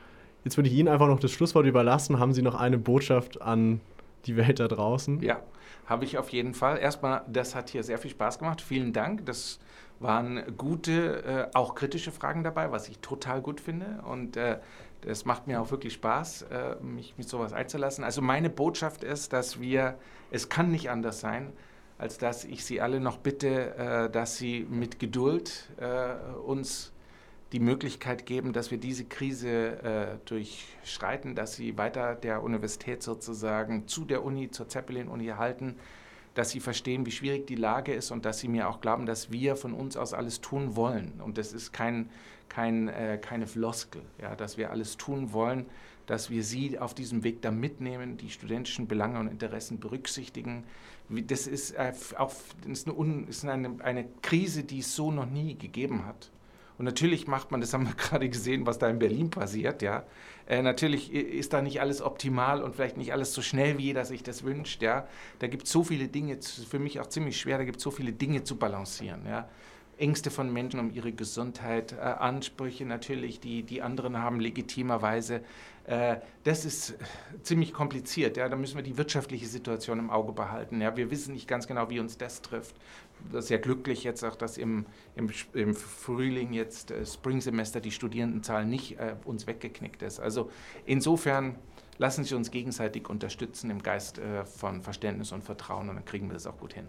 [0.45, 2.19] jetzt würde ich Ihnen einfach noch das Schlusswort überlassen.
[2.19, 3.81] Haben Sie noch eine Botschaft an
[4.27, 5.21] die Welt da draußen?
[5.21, 5.41] Ja,
[5.87, 6.79] habe ich auf jeden Fall.
[6.79, 8.61] Erstmal, das hat hier sehr viel Spaß gemacht.
[8.61, 9.27] Vielen Dank.
[9.27, 9.59] Das
[10.01, 14.03] waren gute, äh, auch kritische Fragen dabei, was ich total gut finde.
[14.09, 14.59] Und äh,
[15.07, 18.05] es macht mir auch wirklich Spaß, äh, mich mit sowas einzulassen.
[18.05, 19.97] Also meine Botschaft ist, dass wir,
[20.31, 21.53] es kann nicht anders sein,
[21.99, 26.93] als dass ich Sie alle noch bitte, äh, dass Sie mit Geduld äh, uns
[27.53, 34.05] die Möglichkeit geben, dass wir diese Krise durchschreiten, dass Sie weiter der Universität sozusagen zu
[34.05, 35.77] der Uni, zur Zeppelin-Uni halten,
[36.35, 39.31] dass sie verstehen, wie schwierig die Lage ist und dass sie mir auch glauben, dass
[39.31, 41.21] wir von uns aus alles tun wollen.
[41.25, 42.11] Und das ist kein,
[42.49, 45.67] kein, äh, keine Floskel, ja, dass wir alles tun wollen,
[46.07, 50.65] dass wir sie auf diesem Weg da mitnehmen, die studentischen Belange und Interessen berücksichtigen.
[51.09, 52.33] Das ist, äh, auch,
[52.67, 56.31] ist, eine, ist eine, eine Krise, die es so noch nie gegeben hat.
[56.77, 60.05] Und natürlich macht man, das haben wir gerade gesehen, was da in Berlin passiert, ja.
[60.47, 64.05] Äh, natürlich ist da nicht alles optimal und vielleicht nicht alles so schnell, wie jeder
[64.05, 65.07] sich das wünscht, ja.
[65.39, 67.91] Da gibt es so viele Dinge, für mich auch ziemlich schwer, da gibt es so
[67.91, 69.49] viele Dinge zu balancieren, ja.
[69.99, 75.43] Ängste von Menschen um ihre Gesundheit, äh, Ansprüche natürlich, die die anderen haben legitimerweise.
[75.87, 76.95] Äh, das ist
[77.43, 78.37] ziemlich kompliziert.
[78.37, 78.49] Ja?
[78.49, 80.81] Da müssen wir die wirtschaftliche Situation im Auge behalten.
[80.81, 80.97] Ja?
[80.97, 82.75] Wir wissen nicht ganz genau, wie uns das trifft.
[83.33, 87.91] Das ist ja glücklich jetzt auch, dass im, im, im Frühling jetzt äh, Springsemester die
[87.91, 90.21] Studierendenzahl nicht äh, uns weggeknickt ist.
[90.21, 90.51] Also
[90.85, 91.57] insofern
[91.99, 96.29] lassen Sie uns gegenseitig unterstützen im Geist äh, von Verständnis und Vertrauen und dann kriegen
[96.29, 96.89] wir das auch gut hin.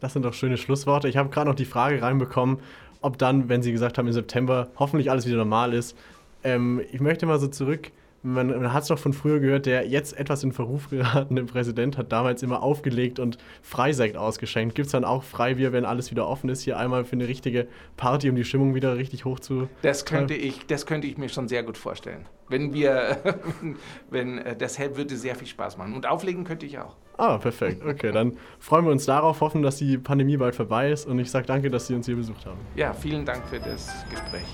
[0.00, 1.08] Das sind doch schöne Schlussworte.
[1.08, 2.58] Ich habe gerade noch die Frage reinbekommen,
[3.00, 5.96] ob dann, wenn Sie gesagt haben, im September hoffentlich alles wieder normal ist.
[6.44, 7.90] Ähm, ich möchte mal so zurück
[8.22, 11.96] man, man hat es doch von früher gehört, der jetzt etwas in Verruf geratene Präsident
[11.96, 14.74] hat damals immer aufgelegt und Freisekt ausgeschenkt.
[14.74, 17.68] Gibt es dann auch Freibier, wenn alles wieder offen ist, hier einmal für eine richtige
[17.96, 19.68] Party, um die Stimmung wieder richtig hoch zu.
[19.82, 22.26] Das könnte ich, das könnte ich mir schon sehr gut vorstellen.
[22.48, 23.18] Wenn wir,
[24.10, 25.94] wenn, äh, das würde sehr viel Spaß machen.
[25.94, 26.96] Und auflegen könnte ich auch.
[27.18, 27.84] Ah, perfekt.
[27.84, 31.30] Okay, dann freuen wir uns darauf, hoffen, dass die Pandemie bald vorbei ist und ich
[31.30, 32.58] sage danke, dass Sie uns hier besucht haben.
[32.76, 34.46] Ja, vielen Dank für das Gespräch.